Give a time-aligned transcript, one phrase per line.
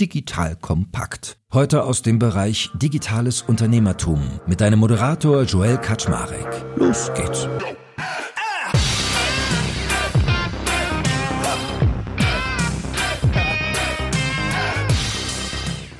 [0.00, 1.38] Digital Kompakt.
[1.52, 6.46] Heute aus dem Bereich Digitales Unternehmertum mit deinem Moderator Joel Kaczmarek.
[6.76, 7.48] Los geht's.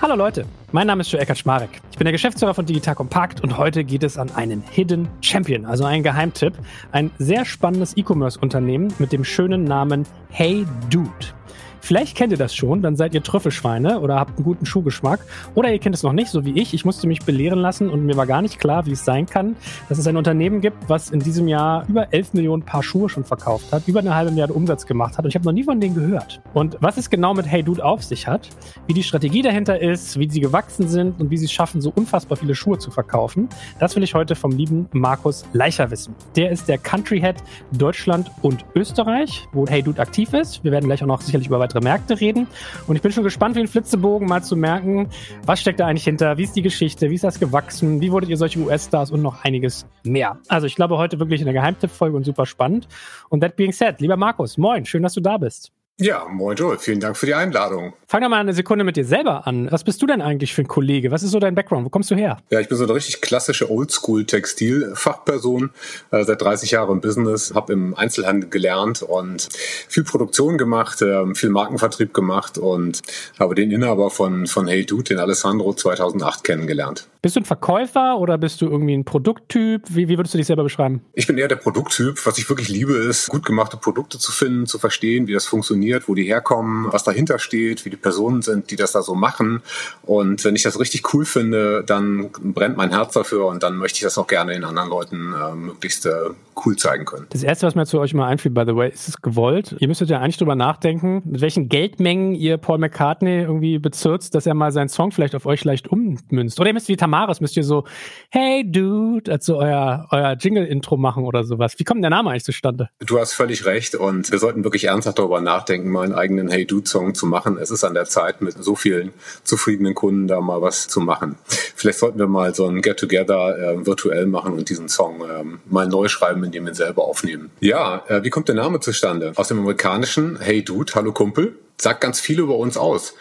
[0.01, 1.81] Hallo Leute, mein Name ist Joel Kaczmarek.
[1.91, 5.65] Ich bin der Geschäftsführer von Digital Compact und heute geht es an einen Hidden Champion,
[5.65, 6.55] also einen Geheimtipp.
[6.93, 11.38] Ein sehr spannendes E-Commerce-Unternehmen mit dem schönen Namen Hey Dude.
[11.81, 15.21] Vielleicht kennt ihr das schon, dann seid ihr Trüffelschweine oder habt einen guten Schuhgeschmack.
[15.55, 16.75] Oder ihr kennt es noch nicht, so wie ich.
[16.75, 19.57] Ich musste mich belehren lassen und mir war gar nicht klar, wie es sein kann,
[19.89, 23.25] dass es ein Unternehmen gibt, was in diesem Jahr über 11 Millionen Paar Schuhe schon
[23.25, 25.25] verkauft hat, über eine halbe Milliarde Umsatz gemacht hat.
[25.25, 26.41] Und ich habe noch nie von denen gehört.
[26.55, 28.49] Und was es genau mit Hey Dude auf sich hat,
[28.87, 31.93] wie die Strategie dahinter ist, wie sie gewachsen sind und wie sie es schaffen, so
[31.95, 36.15] unfassbar viele Schuhe zu verkaufen, das will ich heute vom lieben Markus Leicher wissen.
[36.37, 37.37] Der ist der Country Head
[37.73, 40.63] Deutschland und Österreich, wo Hey Dude aktiv ist.
[40.65, 42.47] Wir werden gleich auch noch sicherlich über weitere Märkte reden.
[42.87, 45.09] Und ich bin schon gespannt wie ein Flitzebogen mal zu merken,
[45.45, 48.31] was steckt da eigentlich hinter, wie ist die Geschichte, wie ist das gewachsen, wie wurdet
[48.31, 50.39] ihr solche US-Stars und noch einiges mehr.
[50.49, 52.89] Also ich glaube heute wirklich eine Geheimtippfolge und super spannend.
[53.29, 55.73] Und that being said, lieber Markus, moin, schön, dass du da bist.
[56.01, 57.93] Ja, moin Joel, vielen Dank für die Einladung.
[58.07, 59.67] Fang doch mal eine Sekunde mit dir selber an.
[59.73, 61.11] Was bist du denn eigentlich für ein Kollege?
[61.11, 61.85] Was ist so dein Background?
[61.85, 62.37] Wo kommst du her?
[62.51, 65.71] Ja, ich bin so eine richtig klassische Oldschool-Textil-Fachperson,
[66.13, 69.49] äh, seit 30 Jahren im Business, habe im Einzelhandel gelernt und
[69.89, 73.03] viel Produktion gemacht, äh, viel Markenvertrieb gemacht und
[73.41, 77.09] habe den Inhaber von, von Hey Dude, den Alessandro, 2008 kennengelernt.
[77.21, 79.83] Bist du ein Verkäufer oder bist du irgendwie ein Produkttyp?
[79.89, 81.03] Wie, wie würdest du dich selber beschreiben?
[81.15, 82.25] Ich bin eher der Produkttyp.
[82.25, 85.88] Was ich wirklich liebe, ist, gut gemachte Produkte zu finden, zu verstehen, wie das funktioniert,
[86.07, 89.63] wo die herkommen, was dahinter steht, wie die Personen sind, die das da so machen.
[90.03, 93.97] Und wenn ich das richtig cool finde, dann brennt mein Herz dafür und dann möchte
[93.97, 96.31] ich das auch gerne den anderen Leuten äh, möglichst äh,
[96.65, 97.27] cool zeigen können.
[97.31, 99.77] Das erste, was mir zu euch mal einfiel, by the way, ist es gewollt.
[99.79, 104.47] Ihr müsstet ja eigentlich drüber nachdenken, mit welchen Geldmengen ihr Paul McCartney irgendwie bezirzt, dass
[104.47, 106.61] er mal seinen Song vielleicht auf euch leicht ummünzt.
[106.61, 107.85] Oder ihr müsst wie Tamaris, müsst ihr so,
[108.31, 111.75] hey Dude, also euer, euer Jingle-Intro machen oder sowas.
[111.79, 112.91] Wie kommt der Name eigentlich zustande?
[113.01, 116.67] Du hast völlig recht und wir sollten wirklich ernsthaft darüber nachdenken, mal einen eigenen Hey
[116.67, 117.59] Dude-Song zu machen.
[117.61, 119.13] Es ist an der Zeit, mit so vielen
[119.45, 121.37] zufriedenen Kunden da mal was zu machen.
[121.75, 125.87] Vielleicht sollten wir mal so ein Get-Together äh, virtuell machen und diesen Song äh, mal
[125.87, 127.51] neu schreiben indem wir selber aufnehmen.
[127.61, 129.33] Ja, äh, wie kommt der Name zustande?
[129.37, 133.15] Aus dem amerikanischen Hey Dude, hallo Kumpel, sagt ganz viel über uns aus.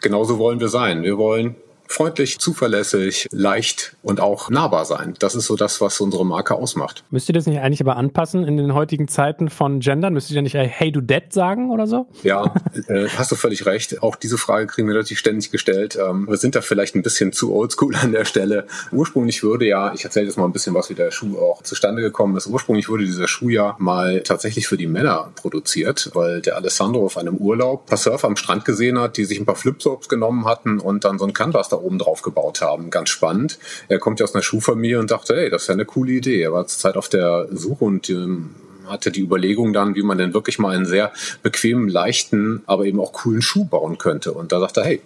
[0.00, 1.02] Genauso wollen wir sein.
[1.02, 1.56] Wir wollen
[1.92, 5.14] freundlich, zuverlässig, leicht und auch nahbar sein.
[5.18, 7.04] Das ist so das, was unsere Marke ausmacht.
[7.10, 10.14] Müsst ihr das nicht eigentlich aber anpassen in den heutigen Zeiten von Gendern?
[10.14, 12.06] Müsst ihr nicht Hey du Dead sagen oder so?
[12.22, 12.54] Ja,
[12.88, 14.02] äh, hast du völlig recht.
[14.02, 15.98] Auch diese Frage kriegen wir natürlich ständig gestellt.
[16.00, 18.66] Ähm, wir sind da vielleicht ein bisschen zu oldschool an der Stelle.
[18.90, 22.00] Ursprünglich würde ja, ich erzähle jetzt mal ein bisschen was, wie der Schuh auch zustande
[22.00, 22.46] gekommen ist.
[22.46, 27.18] Ursprünglich wurde dieser Schuh ja mal tatsächlich für die Männer produziert, weil der Alessandro auf
[27.18, 30.46] einem Urlaub ein paar Surfer am Strand gesehen hat, die sich ein paar Flipflops genommen
[30.46, 32.90] hatten und dann so ein Canvas da oben drauf gebaut haben.
[32.90, 33.58] Ganz spannend.
[33.88, 36.40] Er kommt ja aus einer Schuhfamilie und dachte, hey, das ist ja eine coole Idee.
[36.40, 38.54] Er war zur Zeit auf der Suche und ähm,
[38.86, 43.00] hatte die Überlegung dann, wie man denn wirklich mal einen sehr bequemen, leichten, aber eben
[43.00, 44.32] auch coolen Schuh bauen könnte.
[44.32, 45.02] Und da dachte er, hey,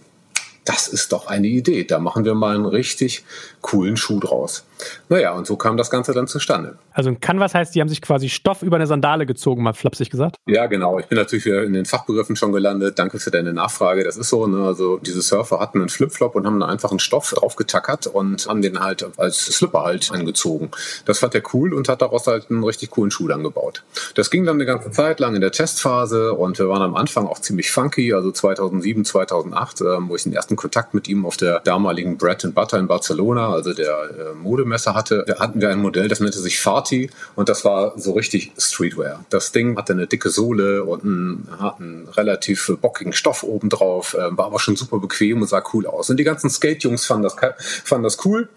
[0.65, 1.85] das ist doch eine Idee.
[1.85, 3.25] Da machen wir mal einen richtig
[3.67, 4.65] coolen Schuh draus.
[5.09, 6.79] Naja, und so kam das Ganze dann zustande.
[6.93, 10.09] Also ein Canvas heißt, die haben sich quasi Stoff über eine Sandale gezogen, mal flapsig
[10.09, 10.37] gesagt?
[10.47, 11.01] Ja, genau.
[11.01, 12.97] Ich bin natürlich wieder in den Fachbegriffen schon gelandet.
[12.99, 14.05] Danke für deine Nachfrage.
[14.05, 14.65] Das ist so, ne?
[14.65, 18.47] also diese Surfer hatten einen Flipflop und haben da einfach einen Stoff drauf getackert und
[18.47, 20.71] haben den halt als Slipper halt angezogen.
[21.05, 23.83] Das fand er cool und hat daraus halt einen richtig coolen Schuh dann gebaut.
[24.15, 27.27] Das ging dann eine ganze Zeit lang in der Testphase und wir waren am Anfang
[27.27, 31.37] auch ziemlich funky, also 2007, 2008, ähm, wo ich den ersten Kontakt mit ihm auf
[31.37, 35.71] der damaligen Bread and Butter in Barcelona, also der äh, Modemesse hatte, da hatten wir
[35.71, 39.25] ein Modell, das nannte sich Fati und das war so richtig Streetwear.
[39.31, 44.37] Das Ding hatte eine dicke Sohle und einen, hat einen relativ bockigen Stoff obendrauf, äh,
[44.37, 46.11] war aber schon super bequem und sah cool aus.
[46.11, 47.37] Und die ganzen Skate-Jungs fanden das,
[47.85, 48.49] fanden das cool.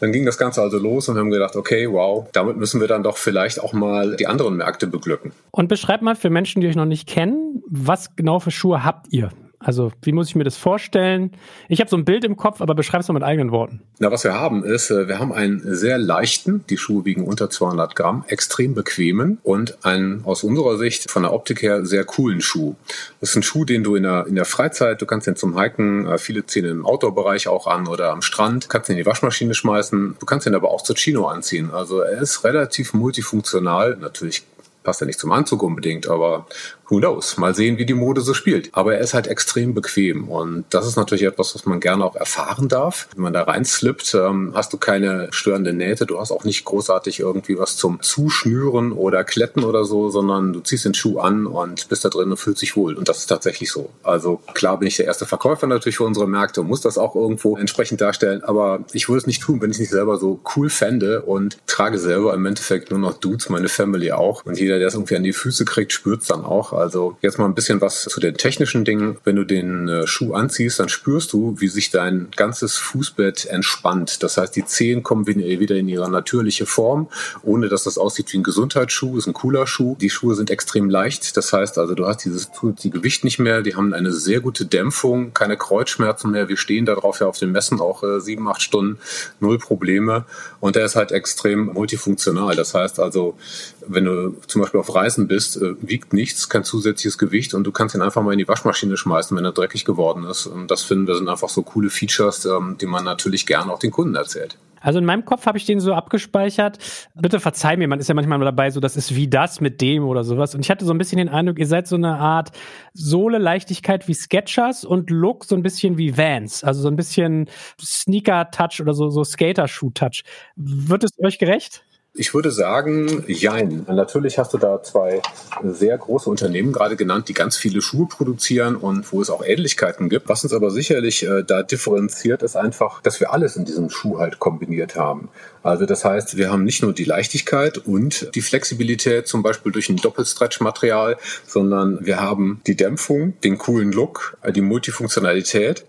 [0.00, 3.02] Dann ging das Ganze also los und haben gedacht, okay, wow, damit müssen wir dann
[3.02, 5.32] doch vielleicht auch mal die anderen Märkte beglücken.
[5.50, 9.12] Und beschreibt mal für Menschen, die euch noch nicht kennen, was genau für Schuhe habt
[9.12, 9.30] ihr?
[9.64, 11.32] Also wie muss ich mir das vorstellen?
[11.68, 13.80] Ich habe so ein Bild im Kopf, aber beschreib es mal mit eigenen Worten.
[13.98, 17.48] Na, was wir haben ist, äh, wir haben einen sehr leichten, die Schuhe wiegen unter
[17.48, 22.42] 200 Gramm, extrem bequemen und einen aus unserer Sicht von der Optik her sehr coolen
[22.42, 22.74] Schuh.
[23.20, 25.58] Das ist ein Schuh, den du in der, in der Freizeit, du kannst den zum
[25.58, 29.06] Hiken, äh, viele ziehen im Outdoor-Bereich auch an oder am Strand, kannst ihn in die
[29.06, 31.70] Waschmaschine schmeißen, du kannst ihn aber auch zur Chino anziehen.
[31.72, 34.44] Also er ist relativ multifunktional, natürlich
[34.84, 36.46] passt ja nicht zum Anzug unbedingt, aber
[36.88, 37.36] who knows?
[37.36, 38.70] Mal sehen, wie die Mode so spielt.
[38.72, 42.16] Aber er ist halt extrem bequem und das ist natürlich etwas, was man gerne auch
[42.16, 43.08] erfahren darf.
[43.14, 47.20] Wenn man da reinslippt, ähm, hast du keine störende Nähte, du hast auch nicht großartig
[47.20, 51.88] irgendwie was zum Zuschnüren oder Kletten oder so, sondern du ziehst den Schuh an und
[51.88, 52.94] bist da drin und fühlst dich wohl.
[52.94, 53.90] Und das ist tatsächlich so.
[54.02, 57.14] Also klar bin ich der erste Verkäufer natürlich für unsere Märkte und muss das auch
[57.14, 60.70] irgendwo entsprechend darstellen, aber ich würde es nicht tun, wenn ich nicht selber so cool
[60.70, 64.44] fände und trage selber im Endeffekt nur noch Dudes, meine Family auch.
[64.44, 66.73] Und jeder, der es irgendwie an die Füße kriegt, spürt es dann auch.
[66.74, 69.18] Also jetzt mal ein bisschen was zu den technischen Dingen.
[69.24, 74.22] Wenn du den äh, Schuh anziehst, dann spürst du, wie sich dein ganzes Fußbett entspannt.
[74.22, 77.08] Das heißt, die Zehen kommen wieder in ihre natürliche Form,
[77.42, 79.16] ohne dass das aussieht wie ein Gesundheitsschuh.
[79.16, 79.96] Ist ein cooler Schuh.
[80.00, 81.36] Die Schuhe sind extrem leicht.
[81.36, 82.50] Das heißt also, du hast dieses
[82.82, 83.62] die Gewicht nicht mehr.
[83.62, 86.48] Die haben eine sehr gute Dämpfung, keine Kreuzschmerzen mehr.
[86.48, 88.98] Wir stehen darauf ja auf den Messen auch äh, sieben, acht Stunden,
[89.40, 90.24] null Probleme.
[90.60, 92.56] Und der ist halt extrem multifunktional.
[92.56, 93.36] Das heißt also,
[93.86, 97.72] wenn du zum Beispiel auf Reisen bist, äh, wiegt nichts, kein zusätzliches Gewicht und du
[97.72, 100.46] kannst ihn einfach mal in die Waschmaschine schmeißen, wenn er dreckig geworden ist.
[100.46, 103.78] Und das finden wir sind einfach so coole Features, ähm, die man natürlich gerne auch
[103.78, 104.58] den Kunden erzählt.
[104.84, 106.78] Also in meinem Kopf habe ich den so abgespeichert.
[107.14, 110.04] Bitte verzeih mir, man ist ja manchmal dabei, so das ist wie das mit dem
[110.04, 110.54] oder sowas.
[110.54, 112.50] Und ich hatte so ein bisschen den Eindruck, ihr seid so eine Art
[112.92, 116.64] Sohle Leichtigkeit wie Sketchers und Look so ein bisschen wie Vans.
[116.64, 117.48] Also so ein bisschen
[117.80, 120.22] Sneaker-Touch oder so, so Skater-Schuh-Touch.
[120.56, 121.82] Wird es euch gerecht?
[122.16, 123.84] Ich würde sagen, jein.
[123.88, 125.20] Natürlich hast du da zwei
[125.64, 130.08] sehr große Unternehmen gerade genannt, die ganz viele Schuhe produzieren und wo es auch Ähnlichkeiten
[130.08, 130.28] gibt.
[130.28, 134.20] Was uns aber sicherlich äh, da differenziert, ist einfach, dass wir alles in diesem Schuh
[134.20, 135.28] halt kombiniert haben.
[135.64, 139.88] Also das heißt, wir haben nicht nur die Leichtigkeit und die Flexibilität, zum Beispiel durch
[139.88, 141.16] ein Doppelstretch-Material,
[141.48, 145.84] sondern wir haben die Dämpfung, den coolen Look, die Multifunktionalität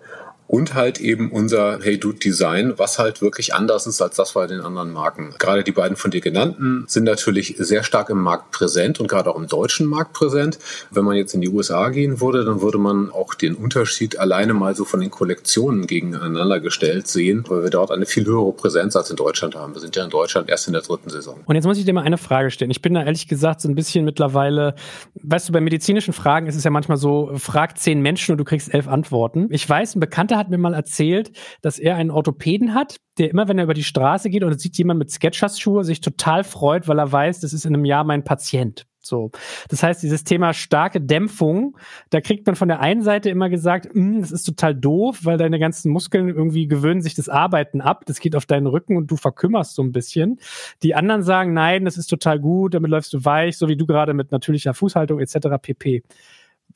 [0.47, 4.47] und halt eben unser Hey Dude Design, was halt wirklich anders ist als das bei
[4.47, 5.33] den anderen Marken.
[5.39, 9.31] Gerade die beiden von dir genannten sind natürlich sehr stark im Markt präsent und gerade
[9.31, 10.59] auch im deutschen Markt präsent.
[10.91, 14.53] Wenn man jetzt in die USA gehen würde, dann würde man auch den Unterschied alleine
[14.53, 18.95] mal so von den Kollektionen gegeneinander gestellt sehen, weil wir dort eine viel höhere Präsenz
[18.95, 19.73] als in Deutschland haben.
[19.73, 21.41] Wir sind ja in Deutschland erst in der dritten Saison.
[21.45, 22.71] Und jetzt muss ich dir mal eine Frage stellen.
[22.71, 24.75] Ich bin da ehrlich gesagt so ein bisschen mittlerweile,
[25.15, 28.43] weißt du, bei medizinischen Fragen ist es ja manchmal so, frag zehn Menschen und du
[28.43, 29.47] kriegst elf Antworten.
[29.49, 33.29] Ich weiß, ein Bekannter Bekannter hat mir mal erzählt, dass er einen Orthopäden hat, der
[33.29, 36.87] immer, wenn er über die Straße geht und sieht jemand mit Sketchers-Schuhe, sich total freut,
[36.87, 38.85] weil er weiß, das ist in einem Jahr mein Patient.
[38.99, 39.29] So.
[39.69, 41.77] Das heißt, dieses Thema starke Dämpfung,
[42.09, 45.37] da kriegt man von der einen Seite immer gesagt, hm, das ist total doof, weil
[45.37, 49.11] deine ganzen Muskeln irgendwie gewöhnen sich das Arbeiten ab, das geht auf deinen Rücken und
[49.11, 50.39] du verkümmerst so ein bisschen.
[50.81, 53.85] Die anderen sagen, nein, das ist total gut, damit läufst du weich, so wie du
[53.85, 55.37] gerade mit natürlicher Fußhaltung etc.
[55.61, 56.03] pp.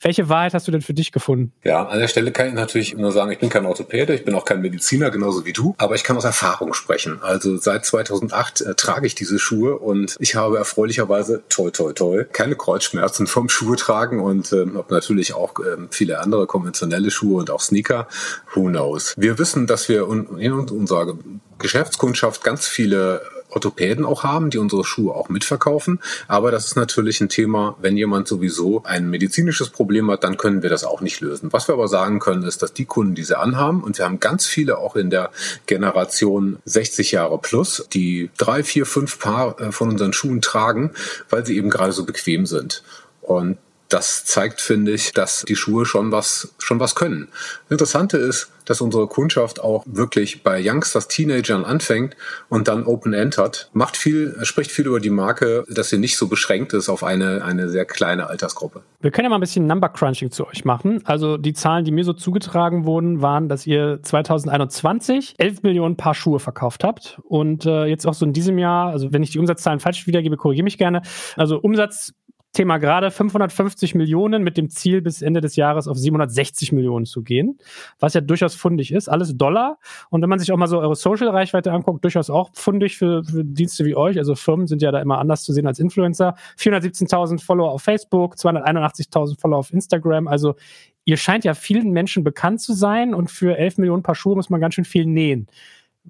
[0.02, 1.52] Welche Wahrheit hast du denn für dich gefunden?
[1.62, 4.34] Ja, an der Stelle kann ich natürlich nur sagen, ich bin kein Orthopäde, ich bin
[4.34, 7.18] auch kein Mediziner, genauso wie du, aber ich kann aus Erfahrung sprechen.
[7.22, 12.24] Also seit 2008 äh, trage ich diese Schuhe und ich habe erfreulicherweise, toi, toi, toi,
[12.24, 17.38] keine Kreuzschmerzen vom Schuhe tragen und ähm, habe natürlich auch ähm, viele andere konventionelle Schuhe
[17.38, 18.08] und auch Sneaker.
[18.54, 19.14] Who knows?
[19.18, 21.18] Wir wissen, dass wir in unserer
[21.58, 23.20] Geschäftskundschaft ganz viele
[23.50, 26.00] Orthopäden auch haben, die unsere Schuhe auch mitverkaufen.
[26.28, 30.62] Aber das ist natürlich ein Thema, wenn jemand sowieso ein medizinisches Problem hat, dann können
[30.62, 31.52] wir das auch nicht lösen.
[31.52, 34.20] Was wir aber sagen können, ist, dass die Kunden, die sie anhaben, und wir haben
[34.20, 35.30] ganz viele auch in der
[35.66, 40.92] Generation 60 Jahre plus, die drei, vier, fünf Paar äh, von unseren Schuhen tragen,
[41.28, 42.82] weil sie eben gerade so bequem sind.
[43.22, 43.58] Und
[43.90, 47.28] das zeigt, finde ich, dass die Schuhe schon was, schon was können.
[47.64, 52.16] Das Interessante ist, dass unsere Kundschaft auch wirklich bei Youngsters, Teenagern anfängt
[52.48, 53.68] und dann Open End hat.
[53.72, 57.44] Macht viel, spricht viel über die Marke, dass sie nicht so beschränkt ist auf eine,
[57.44, 58.82] eine sehr kleine Altersgruppe.
[59.00, 61.00] Wir können ja mal ein bisschen Number Crunching zu euch machen.
[61.04, 66.14] Also die Zahlen, die mir so zugetragen wurden, waren, dass ihr 2021 11 Millionen Paar
[66.14, 69.40] Schuhe verkauft habt und äh, jetzt auch so in diesem Jahr, also wenn ich die
[69.40, 71.02] Umsatzzahlen falsch wiedergebe, korrigiere mich gerne.
[71.36, 72.12] Also Umsatz
[72.52, 77.22] Thema gerade 550 Millionen mit dem Ziel, bis Ende des Jahres auf 760 Millionen zu
[77.22, 77.58] gehen,
[78.00, 79.08] was ja durchaus fundig ist.
[79.08, 79.78] Alles Dollar.
[80.10, 83.44] Und wenn man sich auch mal so eure Social-Reichweite anguckt, durchaus auch fundig für, für
[83.44, 84.18] Dienste wie euch.
[84.18, 86.34] Also Firmen sind ja da immer anders zu sehen als Influencer.
[86.58, 90.26] 417.000 Follower auf Facebook, 281.000 Follower auf Instagram.
[90.26, 90.56] Also
[91.04, 94.50] ihr scheint ja vielen Menschen bekannt zu sein und für 11 Millionen Paar Schuhe muss
[94.50, 95.46] man ganz schön viel nähen.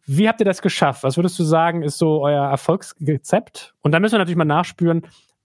[0.07, 1.03] Wie habt ihr das geschafft?
[1.03, 3.75] Was würdest du sagen, ist so euer Erfolgsrezept?
[3.83, 5.03] Und da müssen wir natürlich mal nachspüren,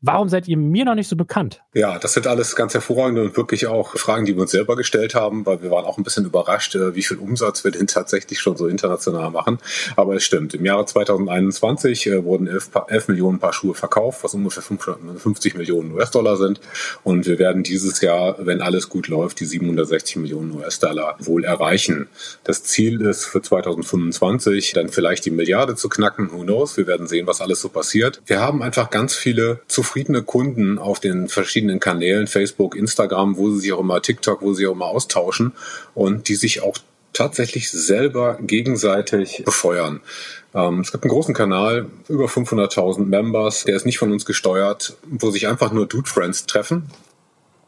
[0.07, 1.63] Warum seid ihr mir noch nicht so bekannt?
[1.73, 5.15] Ja, das sind alles ganz hervorragende und wirklich auch Fragen, die wir uns selber gestellt
[5.15, 8.39] haben, weil wir waren auch ein bisschen überrascht, äh, wie viel Umsatz wir denn tatsächlich
[8.39, 9.57] schon so international machen.
[9.95, 14.35] Aber es stimmt, im Jahre 2021 äh, wurden 11, 11 Millionen Paar Schuhe verkauft, was
[14.35, 16.61] ungefähr 550 Millionen US-Dollar sind.
[17.03, 22.09] Und wir werden dieses Jahr, wenn alles gut läuft, die 760 Millionen US-Dollar wohl erreichen.
[22.43, 26.31] Das Ziel ist für 2025 dann vielleicht die Milliarde zu knacken.
[26.31, 26.77] Who knows?
[26.77, 28.21] Wir werden sehen, was alles so passiert.
[28.27, 33.51] Wir haben einfach ganz viele zufriedene zufriedene Kunden auf den verschiedenen Kanälen, Facebook, Instagram, wo
[33.51, 35.53] sie sich auch immer, TikTok, wo sie sich auch immer austauschen
[35.93, 36.77] und die sich auch
[37.13, 40.01] tatsächlich selber gegenseitig befeuern.
[40.53, 44.97] Ähm, es gibt einen großen Kanal, über 500.000 Members, der ist nicht von uns gesteuert,
[45.09, 46.89] wo sich einfach nur Dude Friends treffen.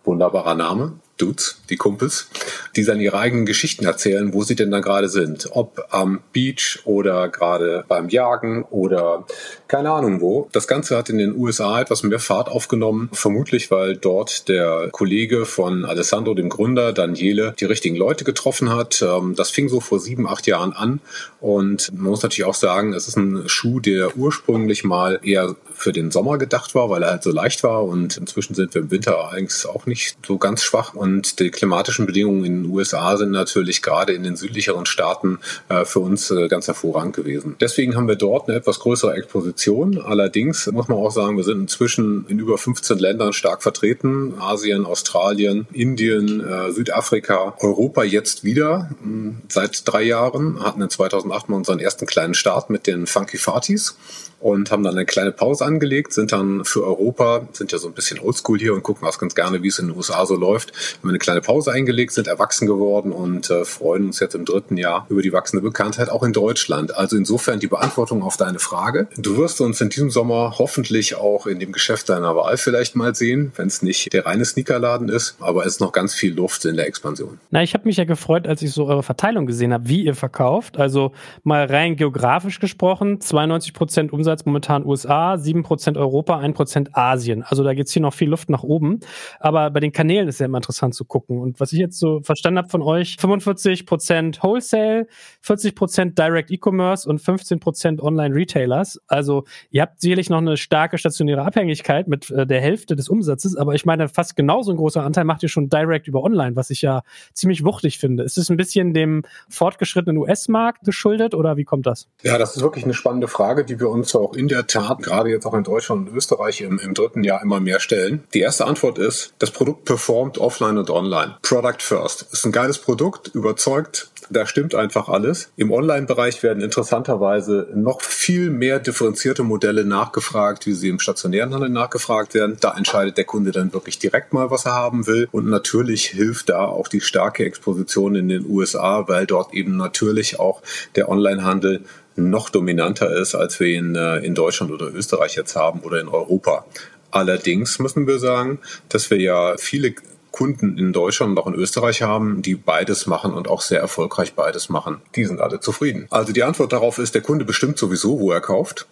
[0.03, 0.99] Wunderbarer Name.
[1.17, 2.29] Dudes, die Kumpels,
[2.75, 5.49] die dann ihre eigenen Geschichten erzählen, wo sie denn da gerade sind.
[5.51, 9.25] Ob am Beach oder gerade beim Jagen oder
[9.67, 10.47] keine Ahnung wo.
[10.51, 15.45] Das Ganze hat in den USA etwas mehr Fahrt aufgenommen, vermutlich weil dort der Kollege
[15.45, 19.01] von Alessandro, dem Gründer, Daniele, die richtigen Leute getroffen hat.
[19.01, 21.01] Ähm, das fing so vor sieben, acht Jahren an
[21.39, 25.91] und man muss natürlich auch sagen, es ist ein Schuh, der ursprünglich mal eher für
[25.91, 28.91] den Sommer gedacht war, weil er halt so leicht war und inzwischen sind wir im
[28.91, 33.31] Winter eigentlich auch nicht so ganz schwach und die klimatischen Bedingungen in den USA sind
[33.31, 37.55] natürlich gerade in den südlicheren Staaten äh, für uns äh, ganz hervorragend gewesen.
[37.61, 40.01] Deswegen haben wir dort eine etwas größere Exposition.
[40.01, 44.33] Allerdings muss man auch sagen, wir sind inzwischen in über 15 Ländern stark vertreten.
[44.39, 51.49] Asien, Australien, Indien, äh, Südafrika, Europa jetzt wieder hm, seit drei Jahren, hatten in 2008
[51.49, 53.95] mal unseren ersten kleinen Start mit den Funky Farties
[54.39, 57.93] und haben dann eine kleine Pause angelegt, sind dann für Europa, sind ja so ein
[57.93, 60.71] bisschen oldschool hier und gucken auch ganz gerne, wie es in den USA so läuft,
[60.99, 64.77] haben eine kleine Pause eingelegt, sind erwachsen geworden und äh, freuen uns jetzt im dritten
[64.77, 66.95] Jahr über die wachsende Bekanntheit auch in Deutschland.
[66.95, 69.07] Also insofern die Beantwortung auf deine Frage.
[69.17, 73.13] Du wirst uns in diesem Sommer hoffentlich auch in dem Geschäft deiner Wahl vielleicht mal
[73.15, 76.63] sehen, wenn es nicht der reine Sneakerladen ist, aber es ist noch ganz viel Luft
[76.65, 77.39] in der Expansion.
[77.51, 80.15] Na, ich habe mich ja gefreut, als ich so eure Verteilung gesehen habe, wie ihr
[80.15, 80.77] verkauft.
[80.77, 81.11] Also
[81.43, 87.43] mal rein geografisch gesprochen, 92 Prozent Umsatz Umsatz momentan USA, 7% Europa, 1% Asien.
[87.43, 88.99] Also da geht's hier noch viel Luft nach oben.
[89.39, 91.39] Aber bei den Kanälen ist ja immer interessant zu gucken.
[91.39, 95.07] Und was ich jetzt so verstanden habe von euch, 45% Wholesale,
[95.45, 98.99] 40% Direct E-Commerce und 15% Online-Retailers.
[99.07, 103.55] Also ihr habt sicherlich noch eine starke stationäre Abhängigkeit mit äh, der Hälfte des Umsatzes,
[103.55, 106.69] aber ich meine, fast genauso ein großer Anteil macht ihr schon Direct über Online, was
[106.69, 107.01] ich ja
[107.33, 108.23] ziemlich wuchtig finde.
[108.23, 112.07] Ist es ein bisschen dem fortgeschrittenen US-Markt geschuldet oder wie kommt das?
[112.23, 115.29] Ja, das ist wirklich eine spannende Frage, die wir uns auch in der Tat, gerade
[115.29, 118.23] jetzt auch in Deutschland und Österreich im, im dritten Jahr immer mehr stellen.
[118.33, 121.37] Die erste Antwort ist, das Produkt performt offline und online.
[121.41, 122.27] Product first.
[122.31, 125.51] Ist ein geiles Produkt, überzeugt, da stimmt einfach alles.
[125.55, 131.69] Im Online-Bereich werden interessanterweise noch viel mehr differenzierte Modelle nachgefragt, wie sie im stationären Handel
[131.69, 132.57] nachgefragt werden.
[132.59, 135.29] Da entscheidet der Kunde dann wirklich direkt mal, was er haben will.
[135.31, 140.39] Und natürlich hilft da auch die starke Exposition in den USA, weil dort eben natürlich
[140.39, 140.61] auch
[140.95, 141.83] der Online-Handel
[142.17, 146.07] noch dominanter ist, als wir ihn äh, in Deutschland oder Österreich jetzt haben oder in
[146.07, 146.65] Europa.
[147.11, 148.59] Allerdings müssen wir sagen,
[148.89, 149.93] dass wir ja viele
[150.31, 154.33] Kunden in Deutschland und auch in Österreich haben, die beides machen und auch sehr erfolgreich
[154.33, 155.01] beides machen.
[155.15, 156.05] Die sind alle zufrieden.
[156.11, 158.87] Also die Antwort darauf ist, der Kunde bestimmt sowieso, wo er kauft.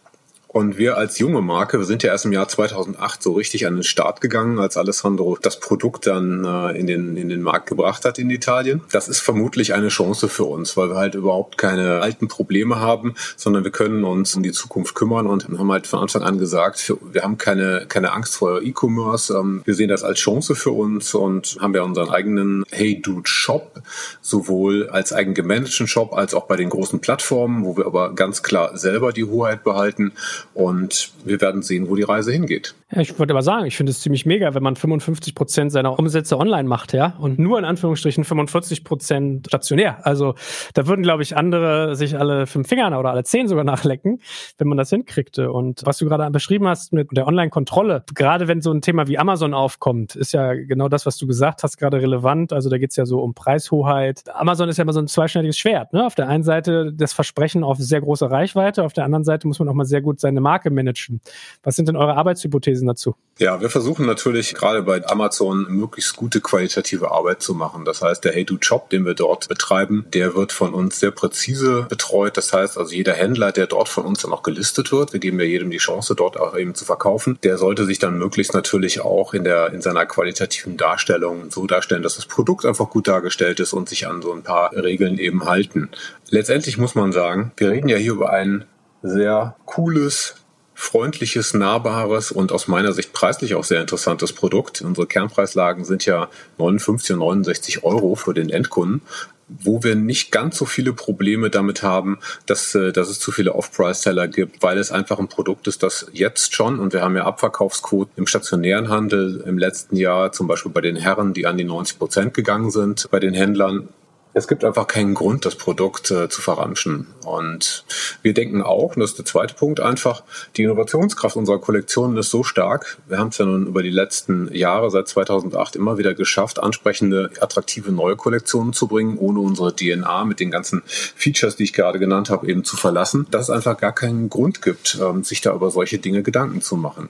[0.56, 3.74] Und wir als junge Marke, wir sind ja erst im Jahr 2008 so richtig an
[3.76, 8.06] den Start gegangen, als Alessandro das Produkt dann äh, in, den, in den Markt gebracht
[8.06, 8.80] hat in Italien.
[8.90, 13.16] Das ist vermutlich eine Chance für uns, weil wir halt überhaupt keine alten Probleme haben,
[13.36, 16.94] sondern wir können uns um die Zukunft kümmern und haben halt von Anfang an gesagt,
[17.12, 19.34] wir haben keine, keine Angst vor E-Commerce.
[19.38, 23.28] Ähm, wir sehen das als Chance für uns und haben ja unseren eigenen Hey Dude
[23.28, 23.82] Shop,
[24.22, 28.42] sowohl als eigen gemanagten Shop als auch bei den großen Plattformen, wo wir aber ganz
[28.42, 30.14] klar selber die Hoheit behalten
[30.54, 32.76] und wir werden sehen, wo die Reise hingeht.
[32.92, 35.98] Ja, ich würde aber sagen, ich finde es ziemlich mega, wenn man 55 Prozent seiner
[35.98, 40.06] Umsätze online macht, ja, und nur in Anführungsstrichen 45 Prozent stationär.
[40.06, 40.36] Also
[40.76, 44.22] da würden, glaube ich, andere sich alle fünf Fingern oder alle zehn sogar nachlecken,
[44.58, 45.52] wenn man das hinkriegte.
[45.52, 49.18] Und was du gerade beschrieben hast mit der Online-Kontrolle, gerade wenn so ein Thema wie
[49.18, 52.54] Amazon aufkommt, ist ja genau das, was du gesagt hast, gerade relevant.
[52.54, 54.24] Also da geht es ja so um Preishoheit.
[54.34, 55.92] Amazon ist ja immer so ein zweischneidiges Schwert.
[55.92, 56.06] Ne?
[56.06, 59.60] Auf der einen Seite das Versprechen auf sehr große Reichweite, auf der anderen Seite muss
[59.60, 61.22] man auch mal sehr gut seine Marke managen.
[61.64, 62.76] Was sind denn eure Arbeitshypothesen?
[62.76, 63.16] Thesen dazu?
[63.38, 67.84] Ja, wir versuchen natürlich gerade bei Amazon möglichst gute qualitative Arbeit zu machen.
[67.84, 71.12] Das heißt, der Hey Do Job, den wir dort betreiben, der wird von uns sehr
[71.12, 72.38] präzise betreut.
[72.38, 75.40] Das heißt also, jeder Händler, der dort von uns dann auch gelistet wird, wir geben
[75.40, 79.02] ja jedem die Chance, dort auch eben zu verkaufen, der sollte sich dann möglichst natürlich
[79.02, 83.60] auch in der, in seiner qualitativen Darstellung so darstellen, dass das Produkt einfach gut dargestellt
[83.60, 85.90] ist und sich an so ein paar Regeln eben halten.
[86.30, 88.66] Letztendlich muss man sagen, wir reden ja hier über ein
[89.08, 90.36] sehr cooles,
[90.74, 94.82] freundliches, nahbares und aus meiner Sicht preislich auch sehr interessantes Produkt.
[94.82, 99.02] Unsere Kernpreislagen sind ja 59 und 69 Euro für den Endkunden
[99.48, 103.54] wo wir nicht ganz so viele Probleme damit haben, dass, äh, dass es zu viele
[103.54, 107.26] Off-Price-Seller gibt, weil es einfach ein Produkt ist, das jetzt schon, und wir haben ja
[107.26, 111.64] Abverkaufsquoten im stationären Handel im letzten Jahr, zum Beispiel bei den Herren, die an die
[111.64, 113.90] 90 Prozent gegangen sind, bei den Händlern
[114.38, 117.08] Es gibt einfach keinen Grund, das Produkt äh, zu verramschen.
[117.24, 117.86] Und
[118.22, 120.24] wir denken auch, und das ist der zweite Punkt einfach,
[120.58, 122.98] die Innovationskraft unserer Kollektionen ist so stark.
[123.08, 127.32] Wir haben es ja nun über die letzten Jahre, seit 2008, immer wieder geschafft, ansprechende,
[127.40, 131.98] attraktive neue Kollektionen zu bringen, ohne unsere DNA mit den ganzen Features, die ich gerade
[131.98, 135.56] genannt habe, eben zu verlassen, dass es einfach gar keinen Grund gibt, ähm, sich da
[135.56, 137.08] über solche Dinge Gedanken zu machen.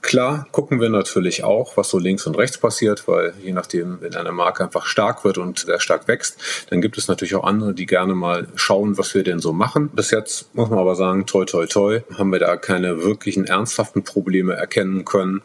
[0.00, 4.14] Klar gucken wir natürlich auch, was so links und rechts passiert, weil je nachdem, wenn
[4.14, 6.38] eine Marke einfach stark wird und sehr stark wächst,
[6.70, 9.88] dann gibt es natürlich auch andere, die gerne mal schauen, was wir denn so machen.
[9.88, 14.04] Bis jetzt muss man aber sagen, toi toi toi, haben wir da keine wirklichen ernsthaften
[14.04, 15.42] Probleme erkennen können.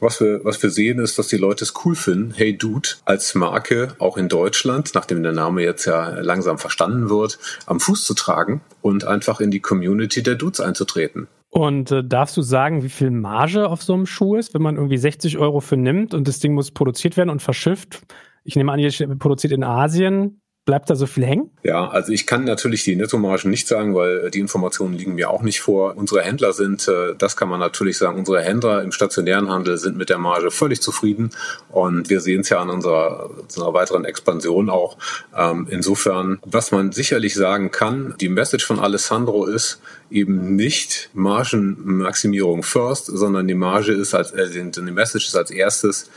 [0.00, 3.34] Was wir, was wir sehen, ist, dass die Leute es cool finden, Hey Dude als
[3.34, 8.14] Marke auch in Deutschland, nachdem der Name jetzt ja langsam verstanden wird, am Fuß zu
[8.14, 11.28] tragen und einfach in die Community der Dudes einzutreten.
[11.50, 14.76] Und äh, darfst du sagen, wie viel Marge auf so einem Schuh ist, wenn man
[14.76, 18.02] irgendwie 60 Euro für nimmt und das Ding muss produziert werden und verschifft?
[18.44, 20.40] Ich nehme an, ihr produziert in Asien.
[20.66, 21.48] Bleibt da so viel hängen?
[21.62, 25.30] Ja, also ich kann natürlich die Nettomargen nicht sagen, weil äh, die Informationen liegen mir
[25.30, 25.96] auch nicht vor.
[25.96, 29.96] Unsere Händler sind, äh, das kann man natürlich sagen, unsere Händler im stationären Handel sind
[29.96, 31.30] mit der Marge völlig zufrieden
[31.68, 34.98] und wir sehen es ja an unserer, unserer weiteren Expansion auch.
[35.36, 39.80] Ähm, insofern, was man sicherlich sagen kann, die Message von Alessandro ist
[40.10, 46.10] eben nicht Margenmaximierung first, sondern die Marge ist als, äh, die Message ist als erstes,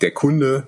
[0.00, 0.66] der Kunde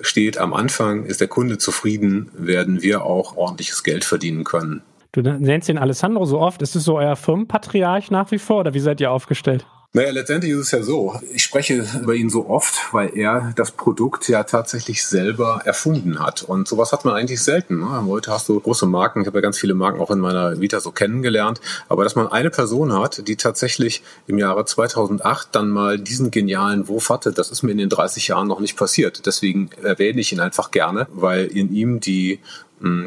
[0.00, 4.82] steht am Anfang, ist der Kunde zufrieden, werden wir auch ordentliches Geld verdienen können.
[5.12, 6.60] Du nennst den Alessandro so oft.
[6.62, 9.66] Ist es so euer Firmenpatriarch nach wie vor oder wie seid ihr aufgestellt?
[9.94, 11.18] Naja, letztendlich ist es ja so.
[11.32, 16.42] Ich spreche über ihn so oft, weil er das Produkt ja tatsächlich selber erfunden hat.
[16.42, 17.80] Und sowas hat man eigentlich selten.
[17.80, 18.04] Ne?
[18.04, 19.22] Heute hast du große Marken.
[19.22, 21.62] Ich habe ja ganz viele Marken auch in meiner Vita so kennengelernt.
[21.88, 26.86] Aber dass man eine Person hat, die tatsächlich im Jahre 2008 dann mal diesen genialen
[26.88, 29.24] Wurf hatte, das ist mir in den 30 Jahren noch nicht passiert.
[29.24, 32.40] Deswegen erwähne ich ihn einfach gerne, weil in ihm die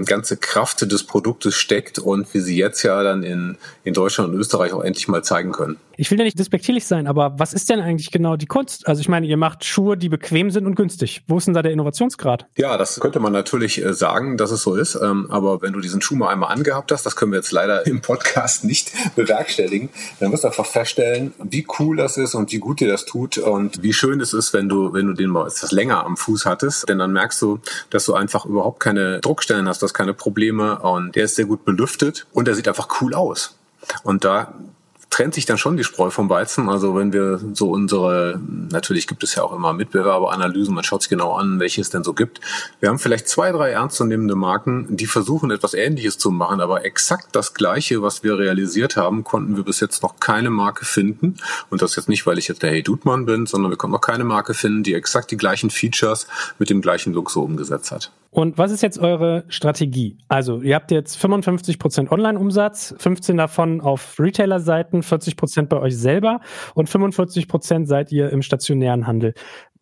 [0.06, 4.40] ganze Kraft des Produktes steckt und wir sie jetzt ja dann in, in Deutschland und
[4.40, 5.78] Österreich auch endlich mal zeigen können.
[6.02, 8.88] Ich will ja nicht despektierlich sein, aber was ist denn eigentlich genau die Kunst?
[8.88, 11.22] Also ich meine, ihr macht Schuhe, die bequem sind und günstig.
[11.28, 12.48] Wo ist denn da der Innovationsgrad?
[12.58, 14.96] Ja, das könnte man natürlich äh, sagen, dass es so ist.
[14.96, 17.86] Ähm, aber wenn du diesen Schuh mal einmal angehabt hast, das können wir jetzt leider
[17.86, 19.90] im Podcast nicht bewerkstelligen,
[20.20, 23.38] dann wirst du einfach feststellen, wie cool das ist und wie gut dir das tut
[23.38, 26.48] und wie schön es ist, wenn du, wenn du den mal etwas länger am Fuß
[26.48, 26.90] hattest.
[26.90, 27.60] Denn dann merkst du,
[27.92, 31.64] dass du einfach überhaupt keine Druckstellen hast, das keine Probleme und der ist sehr gut
[31.64, 33.56] belüftet und der sieht einfach cool aus.
[34.04, 34.56] Und da
[35.12, 36.70] trennt sich dann schon die Spreu vom Weizen.
[36.70, 38.40] Also wenn wir so unsere,
[38.72, 42.04] natürlich gibt es ja auch immer Mitbewerberanalysen, man schaut sich genau an, welche es denn
[42.04, 42.40] so gibt.
[42.80, 47.28] Wir haben vielleicht zwei, drei ernstzunehmende Marken, die versuchen etwas Ähnliches zu machen, aber exakt
[47.34, 51.36] das Gleiche, was wir realisiert haben, konnten wir bis jetzt noch keine Marke finden.
[51.70, 54.02] Und das jetzt nicht, weil ich jetzt der Hey Dudmann bin, sondern wir konnten noch
[54.02, 56.26] keine Marke finden, die exakt die gleichen Features
[56.58, 58.12] mit dem gleichen Look so umgesetzt hat.
[58.34, 60.18] Und was ist jetzt eure Strategie?
[60.30, 66.40] Also, ihr habt jetzt 55% Online-Umsatz, 15 davon auf Retailer-Seiten, 40% bei euch selber
[66.74, 69.34] und 45% seid ihr im stationären Handel.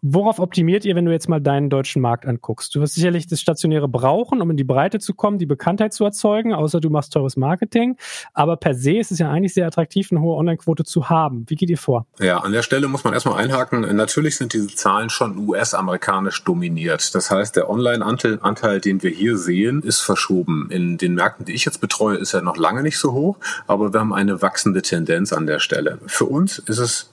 [0.02, 2.74] Worauf optimiert ihr, wenn du jetzt mal deinen deutschen Markt anguckst?
[2.74, 6.06] Du wirst sicherlich das Stationäre brauchen, um in die Breite zu kommen, die Bekanntheit zu
[6.06, 7.98] erzeugen, außer du machst teures Marketing.
[8.34, 11.46] Aber per se ist es ja eigentlich sehr attraktiv, eine hohe Online-Quote zu haben.
[11.48, 12.06] Wie geht ihr vor?
[12.20, 13.82] Ja, an der Stelle muss man erstmal einhaken.
[13.96, 17.14] Natürlich sind diese Zahlen schon US-amerikanisch dominiert.
[17.14, 20.70] Das heißt, der Online-Anteil, den wir hier sehen, ist verschoben.
[20.72, 23.92] In den Märkten, die ich jetzt betreue, ist er noch lange nicht so hoch, aber
[23.92, 26.00] wir haben eine wachsende Tendenz an der Stelle.
[26.08, 27.12] Für uns ist es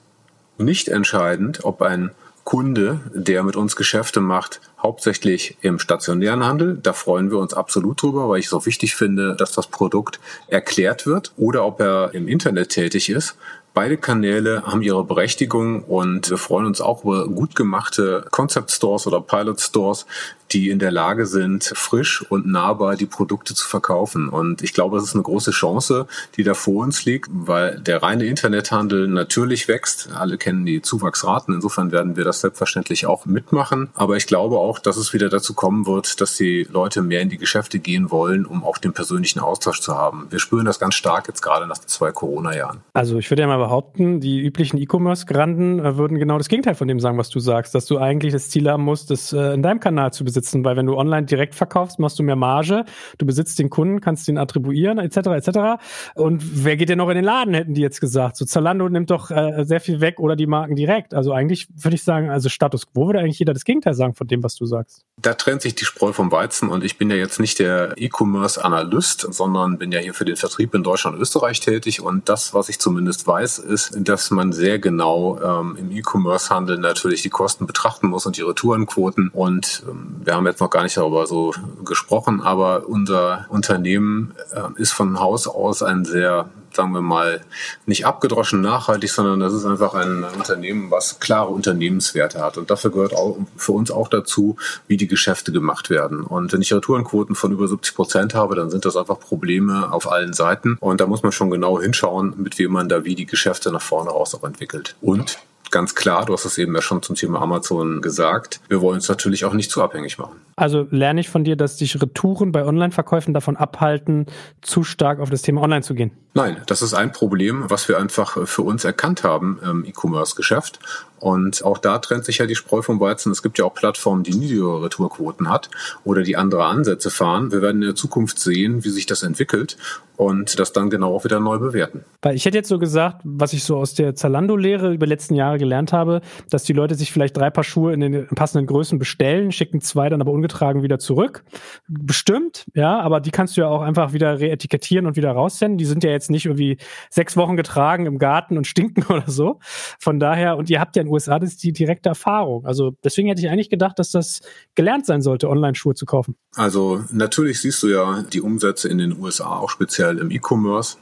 [0.57, 2.11] nicht entscheidend, ob ein
[2.47, 6.79] Kunde, der mit uns Geschäfte macht, hauptsächlich im stationären Handel.
[6.81, 10.21] Da freuen wir uns absolut drüber, weil ich es auch wichtig finde, dass das Produkt
[10.47, 11.33] erklärt wird.
[11.35, 13.35] Oder ob er im Internet tätig ist.
[13.73, 19.07] Beide Kanäle haben ihre Berechtigung und wir freuen uns auch über gut gemachte Concept Stores
[19.07, 20.05] oder Pilot Stores,
[20.51, 24.29] die in der Lage sind, frisch und nahbar die Produkte zu verkaufen.
[24.29, 28.01] Und ich glaube, das ist eine große Chance, die da vor uns liegt, weil der
[28.03, 30.09] reine Internethandel natürlich wächst.
[30.13, 31.53] Alle kennen die Zuwachsraten.
[31.53, 33.89] Insofern werden wir das selbstverständlich auch mitmachen.
[33.93, 37.29] Aber ich glaube auch, dass es wieder dazu kommen wird, dass die Leute mehr in
[37.29, 40.27] die Geschäfte gehen wollen, um auch den persönlichen Austausch zu haben.
[40.29, 42.81] Wir spüren das ganz stark jetzt gerade nach zwei Corona-Jahren.
[42.93, 46.87] Also ich würde ja mal behaupten, die üblichen E-Commerce-Granden äh, würden genau das Gegenteil von
[46.87, 49.63] dem sagen, was du sagst, dass du eigentlich das Ziel haben musst, das äh, in
[49.63, 52.85] deinem Kanal zu besitzen besitzen, weil wenn du online direkt verkaufst, machst du mehr Marge,
[53.17, 55.81] du besitzt den Kunden, kannst den attribuieren, etc., etc.
[56.15, 58.37] Und wer geht denn noch in den Laden, hätten die jetzt gesagt.
[58.37, 61.13] So Zalando nimmt doch äh, sehr viel weg oder die Marken direkt.
[61.13, 64.27] Also eigentlich würde ich sagen, also Status Quo würde eigentlich jeder das Gegenteil sagen von
[64.27, 65.05] dem, was du sagst.
[65.21, 69.27] Da trennt sich die Spreu vom Weizen und ich bin ja jetzt nicht der E-Commerce-Analyst,
[69.33, 72.69] sondern bin ja hier für den Vertrieb in Deutschland und Österreich tätig und das, was
[72.69, 78.07] ich zumindest weiß, ist, dass man sehr genau ähm, im E-Commerce-Handel natürlich die Kosten betrachten
[78.07, 81.53] muss und die Retourenquoten und ähm, wir haben jetzt noch gar nicht darüber so
[81.85, 87.41] gesprochen, aber unser Unternehmen äh, ist von Haus aus ein sehr sagen wir mal,
[87.87, 92.57] nicht abgedroschen nachhaltig, sondern das ist einfach ein Unternehmen, was klare Unternehmenswerte hat.
[92.57, 96.21] Und dafür gehört auch für uns auch dazu, wie die Geschäfte gemacht werden.
[96.21, 100.11] Und wenn ich Retourenquoten von über 70 Prozent habe, dann sind das einfach Probleme auf
[100.11, 100.77] allen Seiten.
[100.79, 103.81] Und da muss man schon genau hinschauen, mit wem man da wie die Geschäfte nach
[103.81, 104.95] vorne raus auch entwickelt.
[105.01, 105.39] Und
[105.71, 109.09] ganz klar, du hast es eben ja schon zum Thema Amazon gesagt, wir wollen uns
[109.09, 110.37] natürlich auch nicht zu abhängig machen.
[110.55, 114.25] Also lerne ich von dir, dass dich Retouren bei Online-Verkäufen davon abhalten,
[114.61, 116.11] zu stark auf das Thema Online zu gehen?
[116.33, 120.79] Nein, das ist ein Problem, was wir einfach für uns erkannt haben im E-Commerce-Geschäft.
[121.19, 123.31] Und auch da trennt sich ja die Spreu vom Weizen.
[123.31, 125.69] Es gibt ja auch Plattformen, die niedrigere Retourquoten hat
[126.03, 127.51] oder die andere Ansätze fahren.
[127.51, 129.77] Wir werden in der Zukunft sehen, wie sich das entwickelt
[130.17, 132.03] und das dann genau auch wieder neu bewerten.
[132.21, 135.35] Weil ich hätte jetzt so gesagt, was ich so aus der Zalando-Lehre über die letzten
[135.35, 138.97] Jahre gelernt habe, dass die Leute sich vielleicht drei Paar Schuhe in den passenden Größen
[138.97, 141.43] bestellen, schicken zwei dann aber ungetragen wieder zurück.
[141.87, 145.77] Bestimmt, ja, aber die kannst du ja auch einfach wieder reetikettieren und wieder raussenden.
[145.77, 146.77] Die sind ja jetzt nicht irgendwie
[147.11, 149.59] sechs Wochen getragen im Garten und stinken oder so.
[149.99, 152.65] Von daher, und ihr habt ja den USA, das ist die direkte Erfahrung.
[152.65, 154.41] Also deswegen hätte ich eigentlich gedacht, dass das
[154.75, 156.35] gelernt sein sollte, Online-Schuhe zu kaufen.
[156.55, 160.97] Also natürlich siehst du ja die Umsätze in den USA auch speziell im E-Commerce.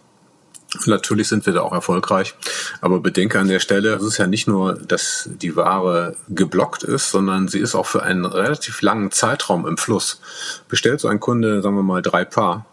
[0.88, 2.34] Natürlich sind wir da auch erfolgreich,
[2.82, 7.12] aber bedenke an der Stelle, es ist ja nicht nur, dass die Ware geblockt ist,
[7.12, 10.20] sondern sie ist auch für einen relativ langen Zeitraum im Fluss.
[10.68, 12.66] Bestellt so ein Kunde, sagen wir mal, drei Paar,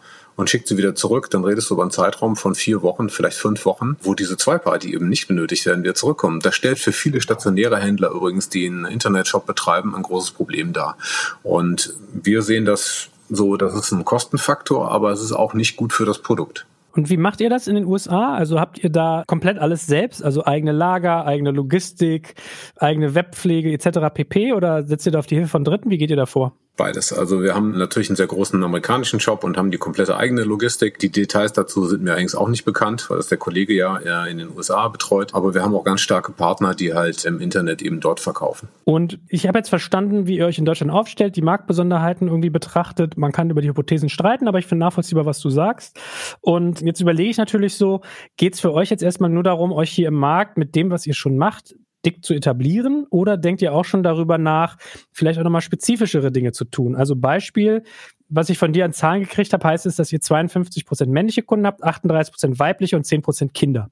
[0.43, 3.37] und schickt sie wieder zurück, dann redest du über einen Zeitraum von vier Wochen, vielleicht
[3.37, 6.41] fünf Wochen, wo diese zwei Paar, die eben nicht benötigt werden, wieder zurückkommen.
[6.41, 10.99] Das stellt für viele stationäre Händler übrigens, die einen Internetshop betreiben, ein großes Problem dar.
[11.45, 15.93] Und wir sehen das so, das ist ein Kostenfaktor, aber es ist auch nicht gut
[15.93, 16.67] für das Produkt.
[16.95, 18.35] Und wie macht ihr das in den USA?
[18.35, 22.35] Also habt ihr da komplett alles selbst, also eigene Lager, eigene Logistik,
[22.77, 24.13] eigene Webpflege etc.
[24.13, 24.55] pp.
[24.55, 25.89] Oder setzt ihr da auf die Hilfe von Dritten?
[25.89, 26.57] Wie geht ihr da vor?
[26.75, 27.13] Beides.
[27.13, 30.99] Also wir haben natürlich einen sehr großen amerikanischen Shop und haben die komplette eigene Logistik.
[30.99, 34.39] Die Details dazu sind mir eigentlich auch nicht bekannt, weil das der Kollege ja in
[34.39, 35.35] den USA betreut.
[35.35, 38.69] Aber wir haben auch ganz starke Partner, die halt im Internet eben dort verkaufen.
[38.85, 43.19] Und ich habe jetzt verstanden, wie ihr euch in Deutschland aufstellt, die Marktbesonderheiten irgendwie betrachtet.
[43.19, 46.01] Man kann über die Hypothesen streiten, aber ich finde nachvollziehbar, was du sagst.
[46.41, 48.01] Und jetzt überlege ich natürlich so,
[48.39, 51.07] geht es für euch jetzt erstmal nur darum, euch hier im Markt mit dem, was
[51.07, 53.07] ihr schon macht, dick zu etablieren?
[53.11, 54.77] Oder denkt ihr auch schon darüber nach,
[55.13, 56.97] vielleicht auch nochmal spezifischere Dinge zu tun?
[56.97, 57.83] Also Beispiel,
[58.29, 61.43] was ich von dir an Zahlen gekriegt habe, heißt es, dass ihr 52 Prozent männliche
[61.43, 63.91] Kunden habt, 38 Prozent weibliche und 10 Prozent Kinder.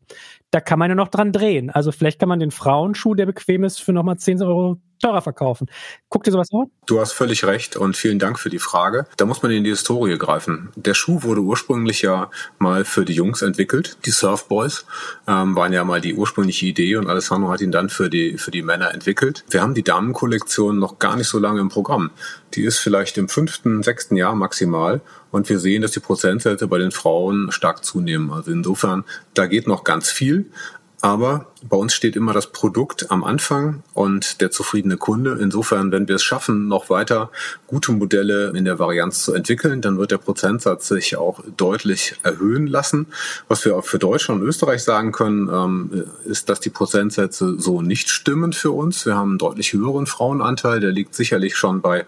[0.51, 1.71] Da kann man ja noch dran drehen.
[1.71, 5.69] Also vielleicht kann man den Frauenschuh, der bequem ist, für nochmal 10 Euro teurer verkaufen.
[6.09, 6.71] Guckt ihr sowas an?
[6.87, 9.07] Du hast völlig recht und vielen Dank für die Frage.
[9.17, 10.71] Da muss man in die Historie greifen.
[10.77, 13.97] Der Schuh wurde ursprünglich ja mal für die Jungs entwickelt.
[14.07, 14.87] Die Surfboys
[15.27, 18.51] ähm, waren ja mal die ursprüngliche Idee und Alessandro hat ihn dann für die, für
[18.51, 19.45] die Männer entwickelt.
[19.51, 22.11] Wir haben die Damenkollektion noch gar nicht so lange im Programm.
[22.55, 26.79] Die ist vielleicht im fünften, sechsten Jahr maximal und wir sehen, dass die Prozentsätze bei
[26.79, 28.33] den Frauen stark zunehmen.
[28.33, 30.47] Also insofern, da geht noch ganz viel.
[31.03, 35.39] Aber bei uns steht immer das Produkt am Anfang und der zufriedene Kunde.
[35.41, 37.31] Insofern, wenn wir es schaffen, noch weiter
[37.67, 42.67] gute Modelle in der Varianz zu entwickeln, dann wird der Prozentsatz sich auch deutlich erhöhen
[42.67, 43.07] lassen.
[43.49, 47.81] Was wir auch für Deutschland und Österreich sagen können, ähm, ist, dass die Prozentsätze so
[47.81, 49.07] nicht stimmen für uns.
[49.07, 50.81] Wir haben einen deutlich höheren Frauenanteil.
[50.81, 52.05] Der liegt sicherlich schon bei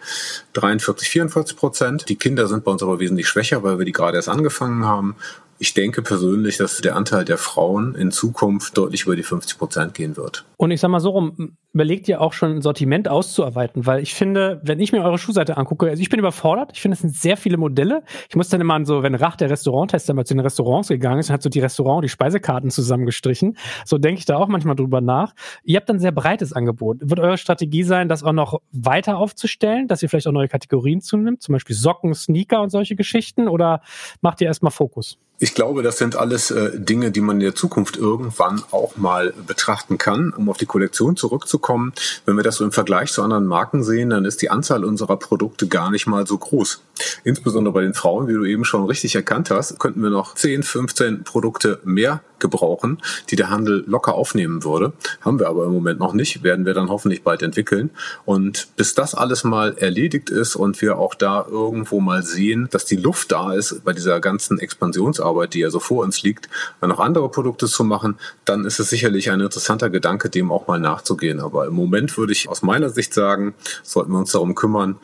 [0.52, 2.08] 43, 44 Prozent.
[2.10, 5.16] Die Kinder sind bei uns aber wesentlich schwächer, weil wir die gerade erst angefangen haben.
[5.62, 9.94] Ich denke persönlich, dass der Anteil der Frauen in Zukunft deutlich über die 50 Prozent
[9.94, 10.44] gehen wird.
[10.56, 13.86] Und ich sag mal so rum, überlegt ihr auch schon ein Sortiment auszuarbeiten?
[13.86, 16.72] Weil ich finde, wenn ich mir eure Schuhseite angucke, also ich bin überfordert.
[16.74, 18.02] Ich finde, es sind sehr viele Modelle.
[18.28, 21.20] Ich muss dann immer an so, wenn Rach, der Restauranttester, mal zu den Restaurants gegangen
[21.20, 23.56] ist, hat so die Restaurant, die Speisekarten zusammengestrichen.
[23.84, 25.32] So denke ich da auch manchmal drüber nach.
[25.62, 26.96] Ihr habt ein sehr breites Angebot.
[27.02, 31.00] Wird eure Strategie sein, das auch noch weiter aufzustellen, dass ihr vielleicht auch neue Kategorien
[31.00, 33.46] zunimmt, zum Beispiel Socken, Sneaker und solche Geschichten?
[33.46, 33.80] Oder
[34.22, 35.18] macht ihr erstmal Fokus?
[35.42, 39.34] Ich glaube, das sind alles äh, Dinge, die man in der Zukunft irgendwann auch mal
[39.44, 41.92] betrachten kann, um auf die Kollektion zurückzukommen kommen.
[42.26, 45.16] Wenn wir das so im Vergleich zu anderen Marken sehen, dann ist die Anzahl unserer
[45.16, 46.82] Produkte gar nicht mal so groß.
[47.24, 50.62] Insbesondere bei den Frauen, wie du eben schon richtig erkannt hast, könnten wir noch 10,
[50.62, 52.98] 15 Produkte mehr gebrauchen,
[53.30, 54.92] die der Handel locker aufnehmen würde.
[55.22, 57.90] Haben wir aber im Moment noch nicht, werden wir dann hoffentlich bald entwickeln.
[58.26, 62.84] Und bis das alles mal erledigt ist und wir auch da irgendwo mal sehen, dass
[62.84, 65.22] die Luft da ist bei dieser ganzen Expansionsarbeit,
[65.54, 66.48] die ja so vor uns liegt,
[66.80, 70.78] noch andere Produkte zu machen, dann ist es sicherlich ein interessanter Gedanke, dem auch mal
[70.78, 71.40] nachzugehen.
[71.40, 74.96] Aber im Moment würde ich aus meiner Sicht sagen, sollten wir uns darum kümmern,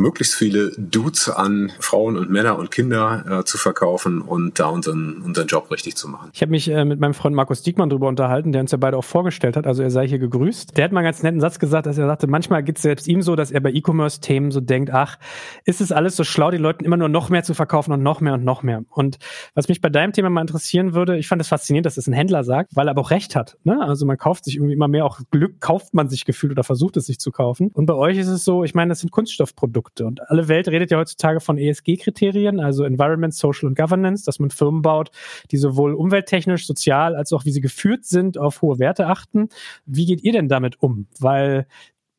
[0.00, 5.18] möglichst viele Dudes an Frauen und Männer und Kinder äh, zu verkaufen und da unseren,
[5.22, 6.30] unseren Job richtig zu machen.
[6.32, 8.96] Ich habe mich äh, mit meinem Freund Markus Diekmann darüber unterhalten, der uns ja beide
[8.96, 10.76] auch vorgestellt hat, also er sei hier gegrüßt.
[10.76, 13.06] Der hat mal einen ganz netten Satz gesagt, dass er sagte, manchmal geht es selbst
[13.06, 15.18] ihm so, dass er bei E-Commerce-Themen so denkt, ach,
[15.64, 18.20] ist es alles so schlau, den Leuten immer nur noch mehr zu verkaufen und noch
[18.20, 18.84] mehr und noch mehr.
[18.90, 19.18] Und
[19.54, 22.06] was mich bei deinem Thema mal interessieren würde, ich fand es das faszinierend, dass es
[22.06, 23.58] ein Händler sagt, weil er aber auch recht hat.
[23.64, 23.78] Ne?
[23.82, 26.96] Also man kauft sich irgendwie immer mehr, auch Glück kauft man sich gefühlt oder versucht
[26.96, 27.70] es sich zu kaufen.
[27.72, 30.90] Und bei euch ist es so, ich meine, das sind Kunststoffprodukte und alle Welt redet
[30.90, 35.10] ja heutzutage von ESG-Kriterien, also Environment, Social und Governance, dass man Firmen baut,
[35.50, 39.48] die sowohl umwelttechnisch, sozial als auch wie sie geführt sind, auf hohe Werte achten.
[39.86, 41.06] Wie geht ihr denn damit um?
[41.18, 41.66] Weil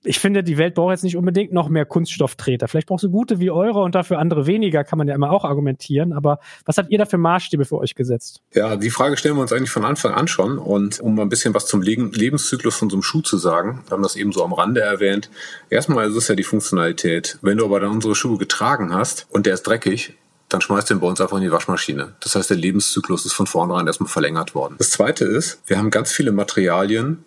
[0.03, 2.67] ich finde, die Welt braucht jetzt nicht unbedingt noch mehr Kunststofftreter.
[2.67, 5.45] Vielleicht braucht sie gute wie eure und dafür andere weniger, kann man ja immer auch
[5.45, 6.11] argumentieren.
[6.13, 8.41] Aber was habt ihr da für Maßstäbe für euch gesetzt?
[8.53, 10.57] Ja, die Frage stellen wir uns eigentlich von Anfang an schon.
[10.57, 13.91] Und um mal ein bisschen was zum Lebenszyklus von so einem Schuh zu sagen, wir
[13.91, 15.29] haben das eben so am Rande erwähnt.
[15.69, 17.37] Erstmal ist es ja die Funktionalität.
[17.41, 20.15] Wenn du aber dann unsere Schuhe getragen hast und der ist dreckig,
[20.49, 22.15] dann schmeißt du ihn bei uns einfach in die Waschmaschine.
[22.19, 24.75] Das heißt, der Lebenszyklus ist von vornherein erstmal verlängert worden.
[24.79, 27.23] Das zweite ist, wir haben ganz viele Materialien,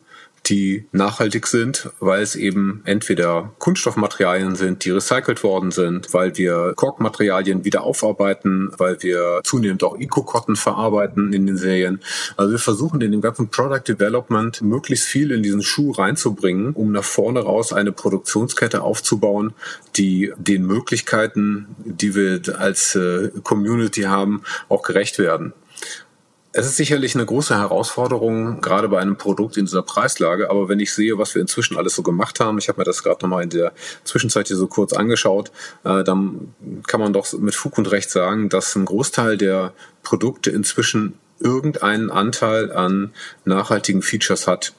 [0.46, 6.74] die nachhaltig sind, weil es eben entweder Kunststoffmaterialien sind, die recycelt worden sind, weil wir
[6.76, 12.00] Korkmaterialien wieder aufarbeiten, weil wir zunehmend auch Eco-Cotton verarbeiten in den Serien.
[12.36, 16.92] Also wir versuchen in dem ganzen Product Development möglichst viel in diesen Schuh reinzubringen, um
[16.92, 19.54] nach vorne raus eine Produktionskette aufzubauen,
[19.96, 25.52] die den Möglichkeiten, die wir als äh, Community haben, auch gerecht werden.
[26.56, 30.50] Es ist sicherlich eine große Herausforderung, gerade bei einem Produkt in dieser Preislage.
[30.50, 33.02] Aber wenn ich sehe, was wir inzwischen alles so gemacht haben, ich habe mir das
[33.02, 33.72] gerade nochmal in der
[34.04, 35.50] Zwischenzeit hier so kurz angeschaut,
[35.82, 36.54] äh, dann
[36.86, 39.72] kann man doch mit Fug und Recht sagen, dass ein Großteil der
[40.04, 43.12] Produkte inzwischen irgendeinen Anteil an
[43.44, 44.74] nachhaltigen Features hat.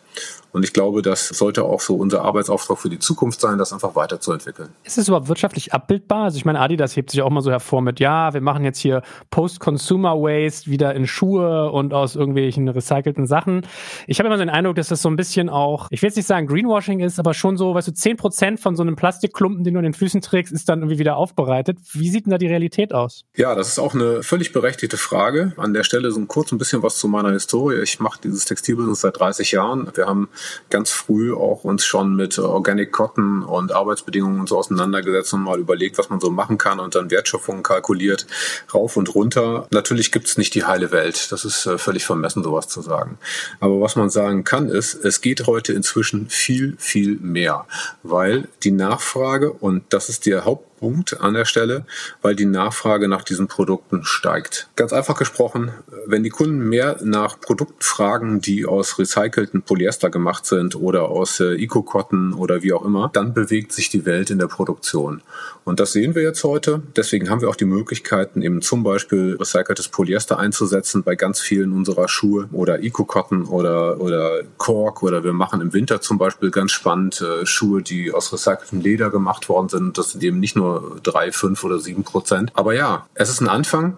[0.55, 3.93] Und ich glaube, das sollte auch so unser Arbeitsauftrag für die Zukunft sein, das einfach
[3.97, 4.69] weiterzuentwickeln.
[4.85, 6.23] Ist es überhaupt wirtschaftlich abbildbar?
[6.23, 8.79] Also ich meine, Adidas hebt sich auch mal so hervor mit, ja, wir machen jetzt
[8.79, 13.67] hier Post-Consumer Waste wieder in Schuhe und aus irgendwelchen recycelten Sachen.
[14.07, 16.15] Ich habe immer so den Eindruck, dass das so ein bisschen auch, ich will jetzt
[16.15, 19.73] nicht sagen Greenwashing ist, aber schon so, weißt du, 10% von so einem Plastikklumpen, den
[19.73, 21.79] du an den Füßen trägst, ist dann irgendwie wieder aufbereitet.
[21.91, 23.25] Wie sieht denn da die Realität aus?
[23.35, 25.51] Ja, das ist auch eine völlig berechtigte Frage.
[25.57, 27.81] An der Stelle so ein kurz ein bisschen was zu meiner Historie.
[27.81, 29.91] Ich mache dieses Textilbusiness seit 30 Jahren.
[29.95, 30.29] Wir haben
[30.69, 35.59] ganz früh auch uns schon mit Organic Cotton und Arbeitsbedingungen und so auseinandergesetzt und mal
[35.59, 38.27] überlegt, was man so machen kann und dann Wertschöpfung kalkuliert,
[38.73, 39.67] rauf und runter.
[39.71, 41.31] Natürlich gibt es nicht die heile Welt.
[41.31, 43.17] Das ist äh, völlig vermessen, sowas zu sagen.
[43.59, 47.65] Aber was man sagen kann, ist, es geht heute inzwischen viel, viel mehr,
[48.03, 51.85] weil die Nachfrage, und das ist der Haupt Punkt an der Stelle,
[52.21, 54.69] weil die Nachfrage nach diesen Produkten steigt.
[54.75, 55.71] Ganz einfach gesprochen,
[56.05, 61.39] wenn die Kunden mehr nach Produkten fragen, die aus recycelten Polyester gemacht sind oder aus
[61.39, 65.21] äh, Eco-Cotton oder wie auch immer, dann bewegt sich die Welt in der Produktion.
[65.63, 66.83] Und das sehen wir jetzt heute.
[66.95, 71.73] Deswegen haben wir auch die Möglichkeiten, eben zum Beispiel recyceltes Polyester einzusetzen bei ganz vielen
[71.73, 76.71] unserer Schuhe oder Eco-Cotton oder, oder Kork oder wir machen im Winter zum Beispiel ganz
[76.71, 79.97] spannend äh, Schuhe, die aus recyceltem Leder gemacht worden sind.
[79.97, 80.64] Das sind eben nicht nur
[81.03, 82.51] drei, fünf oder sieben Prozent.
[82.55, 83.97] Aber ja, es ist ein Anfang.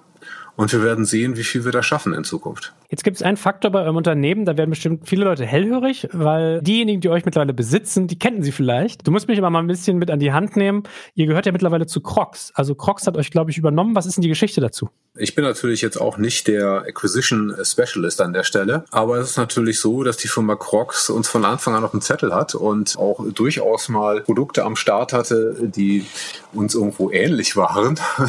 [0.58, 2.74] Und wir werden sehen, wie viel wir da schaffen in Zukunft.
[2.90, 6.62] Jetzt gibt es einen Faktor bei eurem Unternehmen, da werden bestimmt viele Leute hellhörig, weil
[6.62, 9.06] diejenigen, die euch mittlerweile besitzen, die kennen sie vielleicht.
[9.06, 10.84] Du musst mich aber mal ein bisschen mit an die Hand nehmen.
[11.14, 12.52] Ihr gehört ja mittlerweile zu Crocs.
[12.56, 13.96] Also Crocs hat euch, glaube ich, übernommen.
[13.96, 14.90] Was ist denn die Geschichte dazu?
[15.16, 19.38] Ich bin natürlich jetzt auch nicht der Acquisition Specialist an der Stelle, aber es ist
[19.38, 22.98] natürlich so, dass die Firma Crocs uns von Anfang an auf dem Zettel hat und
[22.98, 26.06] auch durchaus mal Produkte am Start hatte, die
[26.54, 28.00] uns irgendwo ähnlich waren.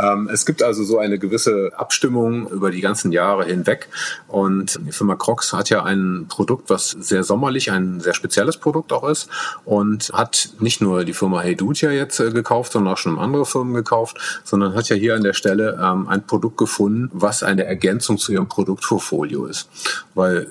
[0.00, 3.88] Ähm, es gibt also so eine gewisse Abstimmung über die ganzen Jahre hinweg
[4.28, 8.92] und die Firma Crocs hat ja ein Produkt, was sehr sommerlich, ein sehr spezielles Produkt
[8.92, 9.28] auch ist
[9.64, 13.18] und hat nicht nur die Firma Hey Dude ja jetzt äh, gekauft, sondern auch schon
[13.18, 17.42] andere Firmen gekauft, sondern hat ja hier an der Stelle ähm, ein Produkt gefunden, was
[17.42, 19.68] eine Ergänzung zu ihrem Produktportfolio ist.
[20.14, 20.50] Weil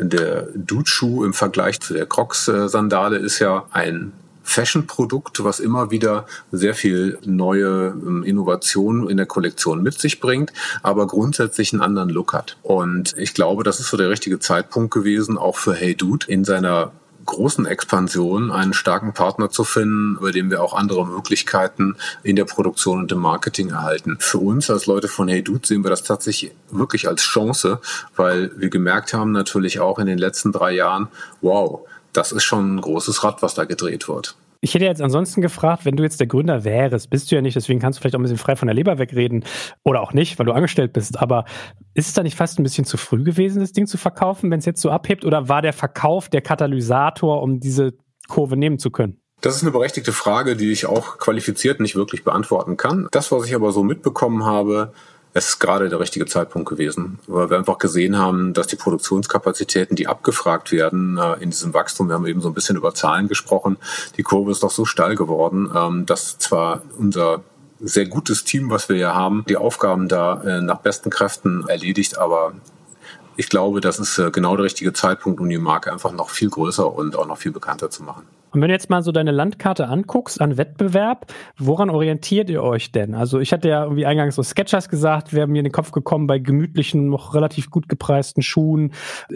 [0.00, 4.12] der Dude-Schuh im Vergleich zu der Crocs-Sandale ist ja ein
[4.42, 10.52] Fashion-Produkt, was immer wieder sehr viel neue ähm, Innovationen in der Kollektion mit sich bringt,
[10.82, 12.56] aber grundsätzlich einen anderen Look hat.
[12.62, 16.44] Und ich glaube, das ist so der richtige Zeitpunkt gewesen, auch für Hey Dude in
[16.44, 16.92] seiner
[17.24, 22.44] großen Expansion einen starken Partner zu finden, über den wir auch andere Möglichkeiten in der
[22.44, 24.16] Produktion und im Marketing erhalten.
[24.20, 27.80] Für uns als Leute von Hey Dude sehen wir das tatsächlich wirklich als Chance,
[28.16, 31.08] weil wir gemerkt haben natürlich auch in den letzten drei Jahren,
[31.40, 34.36] wow, das ist schon ein großes Rad, was da gedreht wird.
[34.64, 37.56] Ich hätte jetzt ansonsten gefragt, wenn du jetzt der Gründer wärst, bist du ja nicht,
[37.56, 39.44] deswegen kannst du vielleicht auch ein bisschen frei von der Leber wegreden
[39.82, 41.18] oder auch nicht, weil du angestellt bist.
[41.18, 41.46] Aber
[41.94, 44.60] ist es da nicht fast ein bisschen zu früh gewesen, das Ding zu verkaufen, wenn
[44.60, 45.24] es jetzt so abhebt?
[45.24, 47.94] Oder war der Verkauf der Katalysator, um diese
[48.28, 49.18] Kurve nehmen zu können?
[49.40, 53.08] Das ist eine berechtigte Frage, die ich auch qualifiziert nicht wirklich beantworten kann.
[53.10, 54.92] Das, was ich aber so mitbekommen habe,
[55.34, 59.96] es ist gerade der richtige Zeitpunkt gewesen, weil wir einfach gesehen haben, dass die Produktionskapazitäten,
[59.96, 63.28] die abgefragt werden äh, in diesem Wachstum, wir haben eben so ein bisschen über Zahlen
[63.28, 63.78] gesprochen,
[64.16, 67.42] die Kurve ist doch so steil geworden, ähm, dass zwar unser
[67.80, 72.18] sehr gutes Team, was wir hier haben, die Aufgaben da äh, nach besten Kräften erledigt,
[72.18, 72.52] aber
[73.36, 76.50] ich glaube, das ist äh, genau der richtige Zeitpunkt, um die Marke einfach noch viel
[76.50, 78.26] größer und auch noch viel bekannter zu machen.
[78.52, 82.92] Und wenn du jetzt mal so deine Landkarte anguckst an Wettbewerb, woran orientiert ihr euch
[82.92, 83.14] denn?
[83.14, 86.26] Also ich hatte ja irgendwie eingangs so Sketchers gesagt, wäre mir in den Kopf gekommen
[86.26, 88.92] bei gemütlichen, noch relativ gut gepreisten Schuhen.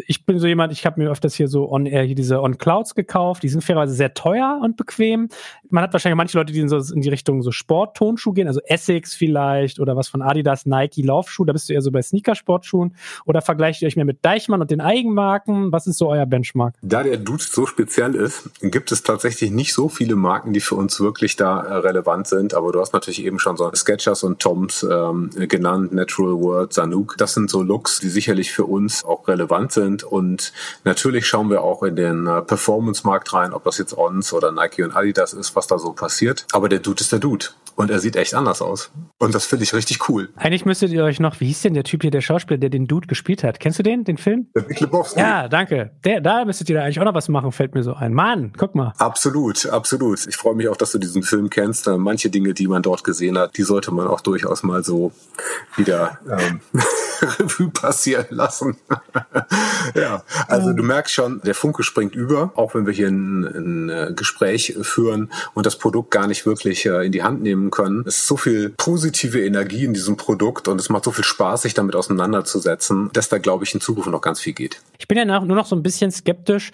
[0.07, 2.59] Ich bin so jemand, ich habe mir öfters hier so on air hier diese On
[2.59, 3.43] Clouds gekauft.
[3.43, 5.29] Die sind fairerweise sehr teuer und bequem.
[5.71, 8.61] Man hat wahrscheinlich manche Leute, die in, so, in die Richtung so Sport-Tonschuh gehen, also
[8.67, 11.45] Essex vielleicht oder was von Adidas, Nike, Laufschuh.
[11.45, 12.95] Da bist du eher so bei Sneakersportschuhen.
[13.25, 15.73] Oder vergleicht ihr euch mehr mit Deichmann und den Eigenmarken?
[15.73, 16.75] Was ist so euer Benchmark?
[16.83, 20.75] Da der Dude so speziell ist, gibt es tatsächlich nicht so viele Marken, die für
[20.75, 22.55] uns wirklich da äh, relevant sind.
[22.55, 27.17] Aber du hast natürlich eben schon so Sketchers und Toms ähm, genannt, Natural World, Sanuk.
[27.19, 30.05] Das sind so Looks, die sicherlich für uns auch relevant sind.
[30.05, 30.53] Und
[30.85, 34.83] natürlich schauen wir auch in den äh, Performance-Markt rein, ob das jetzt Ons oder Nike
[34.83, 36.47] und Adidas ist, was da so passiert.
[36.53, 37.47] Aber der Dude ist der Dude.
[37.77, 38.91] Und er sieht echt anders aus.
[39.19, 40.31] Und das finde ich richtig cool.
[40.37, 42.87] Eigentlich müsstet ihr euch noch, wie hieß denn der Typ hier, der Schauspieler, der den
[42.87, 43.61] Dude gespielt hat?
[43.61, 44.47] Kennst du den, den Film?
[44.55, 45.21] Der Big Lebowski.
[45.21, 45.91] Ja, danke.
[46.05, 48.15] Der, da müsstet ihr eigentlich auch noch was machen, fällt mir so ein.
[48.15, 48.95] Mann, guck mal.
[48.97, 50.27] Absolut, absolut.
[50.27, 51.87] Ich freue mich auch, dass du diesen Film kennst.
[51.87, 55.13] Äh, manche Dinge, die man dort gesehen hat, die sollte man auch durchaus mal so
[55.77, 56.61] wieder ähm,
[57.39, 58.77] Revue passieren lassen.
[59.95, 63.89] ja, also du merkst schon, der Funke springt über, auch wenn wir hier ein, ein
[63.89, 68.05] äh, Gespräch führen und das Produkt gar nicht wirklich äh, in die Hand nehmen können.
[68.07, 71.63] Es ist so viel positive Energie in diesem Produkt und es macht so viel Spaß,
[71.63, 74.81] sich damit auseinanderzusetzen, dass da, glaube ich, in Zukunft noch ganz viel geht.
[74.99, 76.73] Ich bin ja nur noch so ein bisschen skeptisch,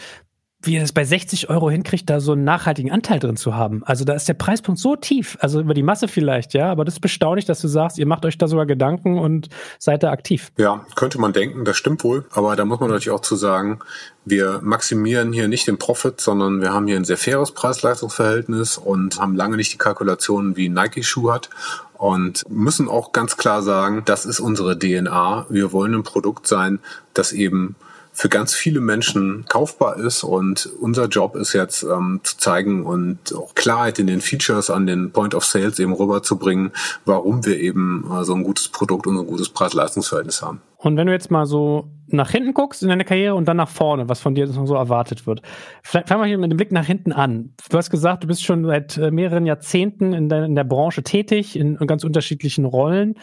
[0.63, 3.83] wie er es bei 60 Euro hinkriegt, da so einen nachhaltigen Anteil drin zu haben.
[3.85, 6.95] Also da ist der Preispunkt so tief, also über die Masse vielleicht, ja, aber das
[6.95, 9.49] ist bestaunig, dass du sagst, ihr macht euch da sogar Gedanken und
[9.79, 10.53] seid da aktiv.
[10.57, 13.81] Ja, könnte man denken, das stimmt wohl, aber da muss man natürlich auch zu sagen,
[14.25, 19.19] wir maximieren hier nicht den Profit, sondern wir haben hier ein sehr faires Preis-Leistungs-Verhältnis und
[19.19, 21.51] haben lange nicht die Kalkulationen wie Nike-Schuh hat
[21.95, 25.47] und müssen auch ganz klar sagen, das ist unsere DNA.
[25.49, 26.79] Wir wollen ein Produkt sein,
[27.15, 27.75] das eben
[28.13, 30.23] für ganz viele Menschen kaufbar ist.
[30.23, 34.87] Und unser Job ist jetzt ähm, zu zeigen und auch Klarheit in den Features an
[34.87, 36.73] den Point of Sales eben rüberzubringen,
[37.05, 40.61] warum wir eben äh, so ein gutes Produkt und ein gutes Preis-Leistungs-Verhältnis haben.
[40.77, 43.69] Und wenn du jetzt mal so nach hinten guckst in deiner Karriere und dann nach
[43.69, 45.41] vorne, was von dir so erwartet wird.
[45.83, 47.55] Vielleicht fangen wir hier mit dem Blick nach hinten an.
[47.71, 51.03] Du hast gesagt, du bist schon seit äh, mehreren Jahrzehnten in der, in der Branche
[51.03, 53.15] tätig, in ganz unterschiedlichen Rollen.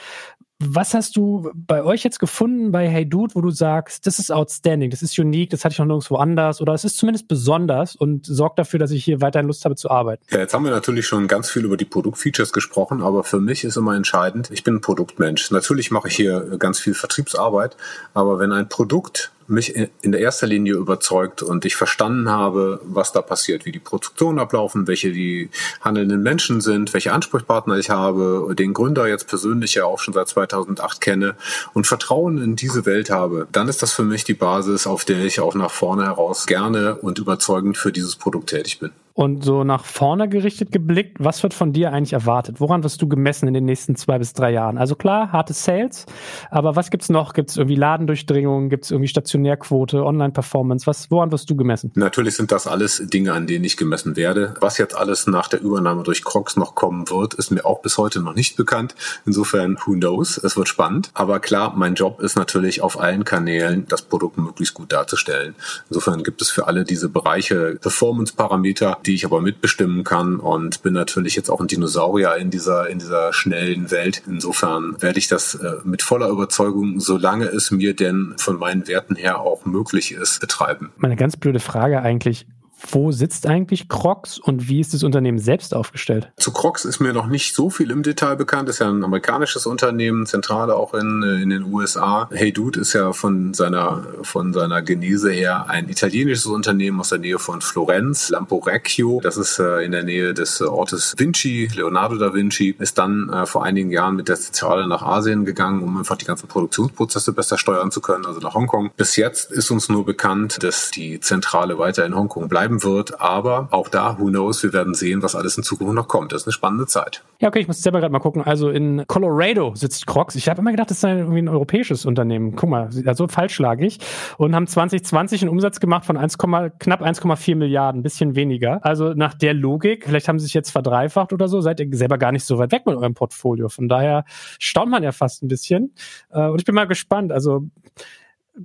[0.62, 4.30] Was hast du bei euch jetzt gefunden bei Hey Dude, wo du sagst, das ist
[4.30, 7.95] outstanding, das ist unique, das hatte ich noch nirgendwo anders oder es ist zumindest besonders
[7.95, 10.22] und sorgt dafür, dass ich hier weiterhin Lust habe zu arbeiten?
[10.30, 13.63] Ja, jetzt haben wir natürlich schon ganz viel über die Produktfeatures gesprochen, aber für mich
[13.63, 15.50] ist immer entscheidend, ich bin ein Produktmensch.
[15.52, 17.78] Natürlich mache ich hier ganz viel Vertriebsarbeit,
[18.13, 23.21] aber wenn ein Produkt mich in erster Linie überzeugt und ich verstanden habe, was da
[23.21, 25.49] passiert, wie die Produktion ablaufen, welche die
[25.81, 30.27] handelnden Menschen sind, welche Ansprechpartner ich habe, den Gründer jetzt persönlich ja auch schon seit
[30.27, 31.35] 2008 kenne
[31.73, 35.23] und Vertrauen in diese Welt habe, dann ist das für mich die Basis, auf der
[35.25, 38.91] ich auch nach vorne heraus gerne und überzeugend für dieses Produkt tätig bin.
[39.13, 42.62] Und so nach vorne gerichtet geblickt, was wird von dir eigentlich erwartet?
[42.62, 44.78] Woran wirst du gemessen in den nächsten zwei bis drei Jahren?
[44.78, 46.06] Also klar, harte Sales,
[46.50, 47.34] aber was gibt's noch?
[47.34, 48.69] Gibt's irgendwie Ladendurchdringung?
[48.69, 50.88] Gibt's irgendwie Stationärquote, Online-Performance?
[50.88, 51.91] Was, woran wirst du gemessen?
[51.95, 54.54] Natürlich sind das alles Dinge, an denen ich gemessen werde.
[54.62, 57.98] Was jetzt alles nach der Übernahme durch Crocs noch kommen wird, ist mir auch bis
[57.98, 58.95] heute noch nicht bekannt.
[59.26, 60.38] Insofern, who knows?
[60.38, 61.12] Es wird spannend.
[61.13, 65.56] Aber klar, mein Job ist natürlich auf allen Kanälen, das Produkt möglichst gut darzustellen.
[65.89, 70.93] Insofern gibt es für alle diese Bereiche Performance-Parameter, die ich aber mitbestimmen kann und bin
[70.93, 74.23] natürlich jetzt auch ein Dinosaurier in dieser, in dieser schnellen Welt.
[74.27, 79.15] Insofern werde ich das äh, mit voller Überzeugung, solange es mir denn von meinen Werten
[79.15, 80.91] her auch möglich ist, betreiben.
[80.97, 82.45] Meine ganz blöde Frage eigentlich,
[82.88, 86.32] wo sitzt eigentlich Crocs und wie ist das Unternehmen selbst aufgestellt?
[86.38, 88.70] Zu Crocs ist mir noch nicht so viel im Detail bekannt.
[88.70, 92.30] Ist ja ein amerikanisches Unternehmen, Zentrale auch in, in den USA.
[92.32, 97.20] Hey Dude ist ja von seiner, von seiner Genese her ein italienisches Unternehmen aus der
[97.20, 98.30] Nähe von Florenz.
[98.30, 103.30] Lamporecchio, das ist äh, in der Nähe des Ortes Vinci, Leonardo da Vinci, ist dann
[103.30, 107.34] äh, vor einigen Jahren mit der Zentrale nach Asien gegangen, um einfach die ganzen Produktionsprozesse
[107.34, 108.92] besser steuern zu können, also nach Hongkong.
[108.96, 113.19] Bis jetzt ist uns nur bekannt, dass die Zentrale weiter in Hongkong bleibt bleiben wird.
[113.19, 116.32] Aber auch da, who knows, wir werden sehen, was alles in Zukunft noch kommt.
[116.32, 117.23] Das ist eine spannende Zeit.
[117.39, 118.43] Ja, okay, ich muss selber gerade mal gucken.
[118.43, 120.36] Also in Colorado sitzt Crocs.
[120.36, 122.55] Ich habe immer gedacht, das sei irgendwie ein europäisches Unternehmen.
[122.55, 123.99] Guck mal, also falsch lag ich.
[124.38, 128.84] Und haben 2020 einen Umsatz gemacht von 1, knapp 1,4 Milliarden, ein bisschen weniger.
[128.86, 132.17] Also nach der Logik, vielleicht haben sie sich jetzt verdreifacht oder so, seid ihr selber
[132.17, 133.69] gar nicht so weit weg mit eurem Portfolio.
[133.69, 134.25] Von daher
[134.60, 135.94] staunt man ja fast ein bisschen.
[136.31, 137.31] Äh, und ich bin mal gespannt.
[137.31, 137.63] Also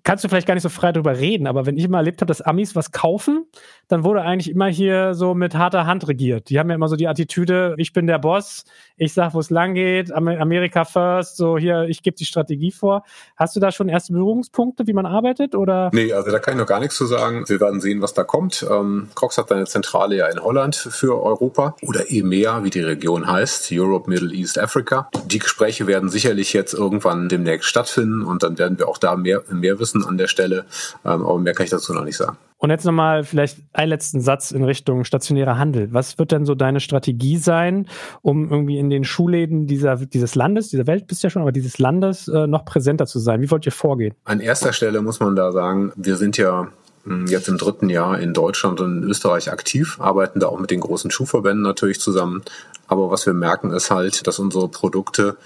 [0.02, 2.28] kannst du vielleicht gar nicht so frei darüber reden, aber wenn ich immer erlebt habe,
[2.28, 3.46] dass Amis was kaufen,
[3.88, 6.50] dann wurde eigentlich immer hier so mit harter Hand regiert.
[6.50, 8.64] Die haben ja immer so die Attitüde, ich bin der Boss,
[8.96, 13.04] ich sag, wo es lang geht, Amerika first, so hier, ich gebe die Strategie vor.
[13.36, 15.90] Hast du da schon erste Berührungspunkte, wie man arbeitet oder?
[15.92, 17.48] Nee, also da kann ich noch gar nichts zu sagen.
[17.48, 18.66] Wir werden sehen, was da kommt.
[18.68, 23.30] Ähm, Cox hat eine Zentrale ja in Holland für Europa oder EMEA, wie die Region
[23.30, 25.08] heißt, Europe, Middle East, Africa.
[25.26, 29.42] Die Gespräche werden sicherlich jetzt irgendwann demnächst stattfinden und dann werden wir auch da mehr,
[29.50, 30.64] mehr wissen an der Stelle.
[31.04, 32.36] Ähm, aber mehr kann ich dazu noch nicht sagen.
[32.58, 35.92] Und jetzt nochmal vielleicht einen letzten Satz in Richtung stationärer Handel.
[35.92, 37.88] Was wird denn so deine Strategie sein,
[38.22, 41.78] um irgendwie in den Schulläden dieser, dieses Landes, dieser Welt bist ja schon, aber dieses
[41.78, 43.42] Landes äh, noch präsenter zu sein?
[43.42, 44.14] Wie wollt ihr vorgehen?
[44.24, 46.68] An erster Stelle muss man da sagen, wir sind ja
[47.04, 50.70] hm, jetzt im dritten Jahr in Deutschland und in Österreich aktiv, arbeiten da auch mit
[50.70, 52.42] den großen Schuhverbänden natürlich zusammen.
[52.86, 55.36] Aber was wir merken ist halt, dass unsere Produkte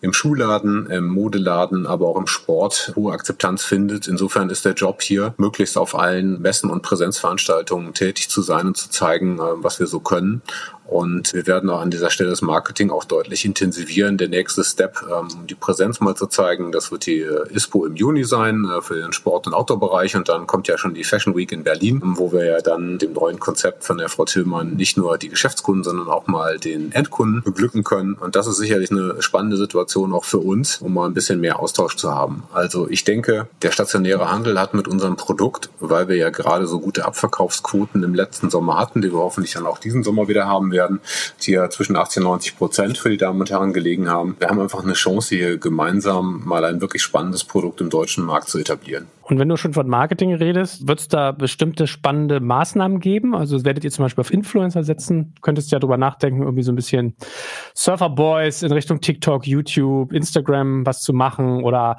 [0.00, 4.06] im Schuhladen, im Modeladen, aber auch im Sport hohe Akzeptanz findet.
[4.06, 8.76] Insofern ist der Job hier, möglichst auf allen Messen und Präsenzveranstaltungen tätig zu sein und
[8.76, 10.42] zu zeigen, äh, was wir so können.
[10.88, 14.16] Und wir werden auch an dieser Stelle das Marketing auch deutlich intensivieren.
[14.16, 17.84] Der nächste Step, ähm, um die Präsenz mal zu zeigen, das wird die äh, ISPO
[17.84, 20.16] im Juni sein äh, für den Sport- und Outdoor-Bereich.
[20.16, 23.12] Und dann kommt ja schon die Fashion Week in Berlin, wo wir ja dann dem
[23.12, 27.42] neuen Konzept von der Frau Tillmann nicht nur die Geschäftskunden, sondern auch mal den Endkunden
[27.42, 28.14] beglücken können.
[28.14, 31.60] Und das ist sicherlich eine spannende Situation auch für uns, um mal ein bisschen mehr
[31.60, 32.44] Austausch zu haben.
[32.54, 36.80] Also ich denke, der stationäre Handel hat mit unserem Produkt, weil wir ja gerade so
[36.80, 40.72] gute Abverkaufsquoten im letzten Sommer hatten, die wir hoffentlich dann auch diesen Sommer wieder haben
[40.72, 41.00] werden, werden,
[41.42, 44.36] die ja zwischen 80 und 90 Prozent für die Damen und Herren gelegen haben.
[44.38, 48.48] Wir haben einfach eine Chance, hier gemeinsam mal ein wirklich spannendes Produkt im deutschen Markt
[48.48, 49.08] zu etablieren.
[49.28, 53.34] Und wenn du schon von Marketing redest, wird es da bestimmte spannende Maßnahmen geben?
[53.34, 55.34] Also werdet ihr zum Beispiel auf Influencer setzen?
[55.42, 57.14] Könntest du ja drüber nachdenken, irgendwie so ein bisschen
[57.74, 61.98] Surfer Boys in Richtung TikTok, YouTube, Instagram was zu machen oder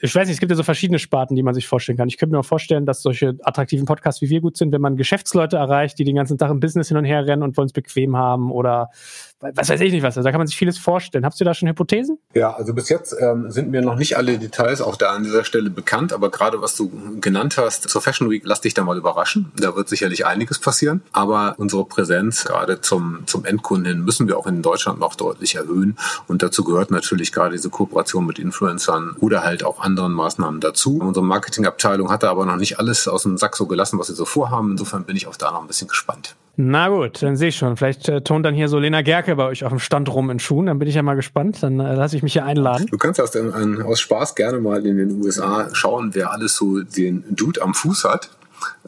[0.00, 2.06] ich weiß nicht, es gibt ja so verschiedene Sparten, die man sich vorstellen kann.
[2.06, 4.96] Ich könnte mir auch vorstellen, dass solche attraktiven Podcasts wie wir gut sind, wenn man
[4.96, 7.72] Geschäftsleute erreicht, die den ganzen Tag im Business hin und her rennen und wollen es
[7.72, 8.90] bequem haben oder
[9.40, 10.16] was weiß ich nicht was.
[10.16, 11.24] Also da kann man sich vieles vorstellen.
[11.24, 12.18] Habt ihr da schon Hypothesen?
[12.34, 15.44] Ja, also bis jetzt ähm, sind mir noch nicht alle Details auch da an dieser
[15.44, 16.90] Stelle bekannt, aber gerade was du
[17.20, 19.52] genannt hast zur Fashion Week, lass dich da mal überraschen.
[19.56, 24.36] Da wird sicherlich einiges passieren, aber unsere Präsenz gerade zum, zum Endkunden hin müssen wir
[24.36, 25.96] auch in Deutschland noch deutlich erhöhen
[26.26, 30.98] und dazu gehört natürlich gerade diese Kooperation mit Influencern oder halt auch anderen Maßnahmen dazu.
[30.98, 34.14] Unsere Marketingabteilung hat da aber noch nicht alles aus dem Sack so gelassen, was sie
[34.14, 34.72] so vorhaben.
[34.72, 36.34] Insofern bin ich auch da noch ein bisschen gespannt.
[36.60, 37.76] Na gut, dann sehe ich schon.
[37.76, 40.40] Vielleicht äh, tont dann hier so Lena Gerke bei euch auf dem Stand rum in
[40.40, 40.66] Schuhen.
[40.66, 41.62] Dann bin ich ja mal gespannt.
[41.62, 42.86] Dann äh, lasse ich mich hier einladen.
[42.90, 46.80] Du kannst aus, den, aus Spaß gerne mal in den USA schauen, wer alles so
[46.80, 48.30] den Dude am Fuß hat.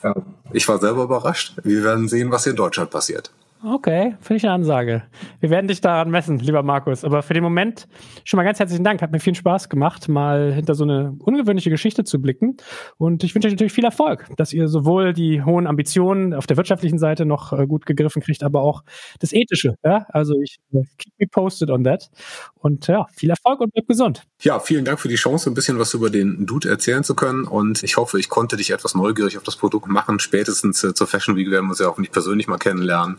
[0.03, 0.15] Äh,
[0.53, 1.59] ich war selber überrascht.
[1.63, 3.31] Wir werden sehen, was hier in Deutschland passiert.
[3.63, 5.03] Okay, finde ich eine Ansage.
[5.41, 7.05] Wir werden dich daran messen, lieber Markus.
[7.05, 7.89] Aber für den Moment
[8.25, 9.03] schon mal ganz herzlichen Dank.
[9.03, 12.57] Hat mir viel Spaß gemacht, mal hinter so eine ungewöhnliche Geschichte zu blicken.
[12.97, 16.57] Und ich wünsche euch natürlich viel Erfolg, dass ihr sowohl die hohen Ambitionen auf der
[16.57, 18.83] wirtschaftlichen Seite noch äh, gut gegriffen kriegt, aber auch
[19.19, 19.75] das Ethische.
[19.85, 20.07] Ja?
[20.09, 22.09] Also ich äh, keep me posted on that.
[22.55, 24.23] Und ja, viel Erfolg und bleibt gesund.
[24.41, 27.45] Ja, vielen Dank für die Chance, ein bisschen was über den Dude erzählen zu können.
[27.45, 30.19] Und ich hoffe, ich konnte dich etwas neugierig auf das Produkt machen.
[30.19, 33.19] Spätestens äh, zur Fashion Week werden wir uns ja hoffentlich persönlich mal kennenlernen.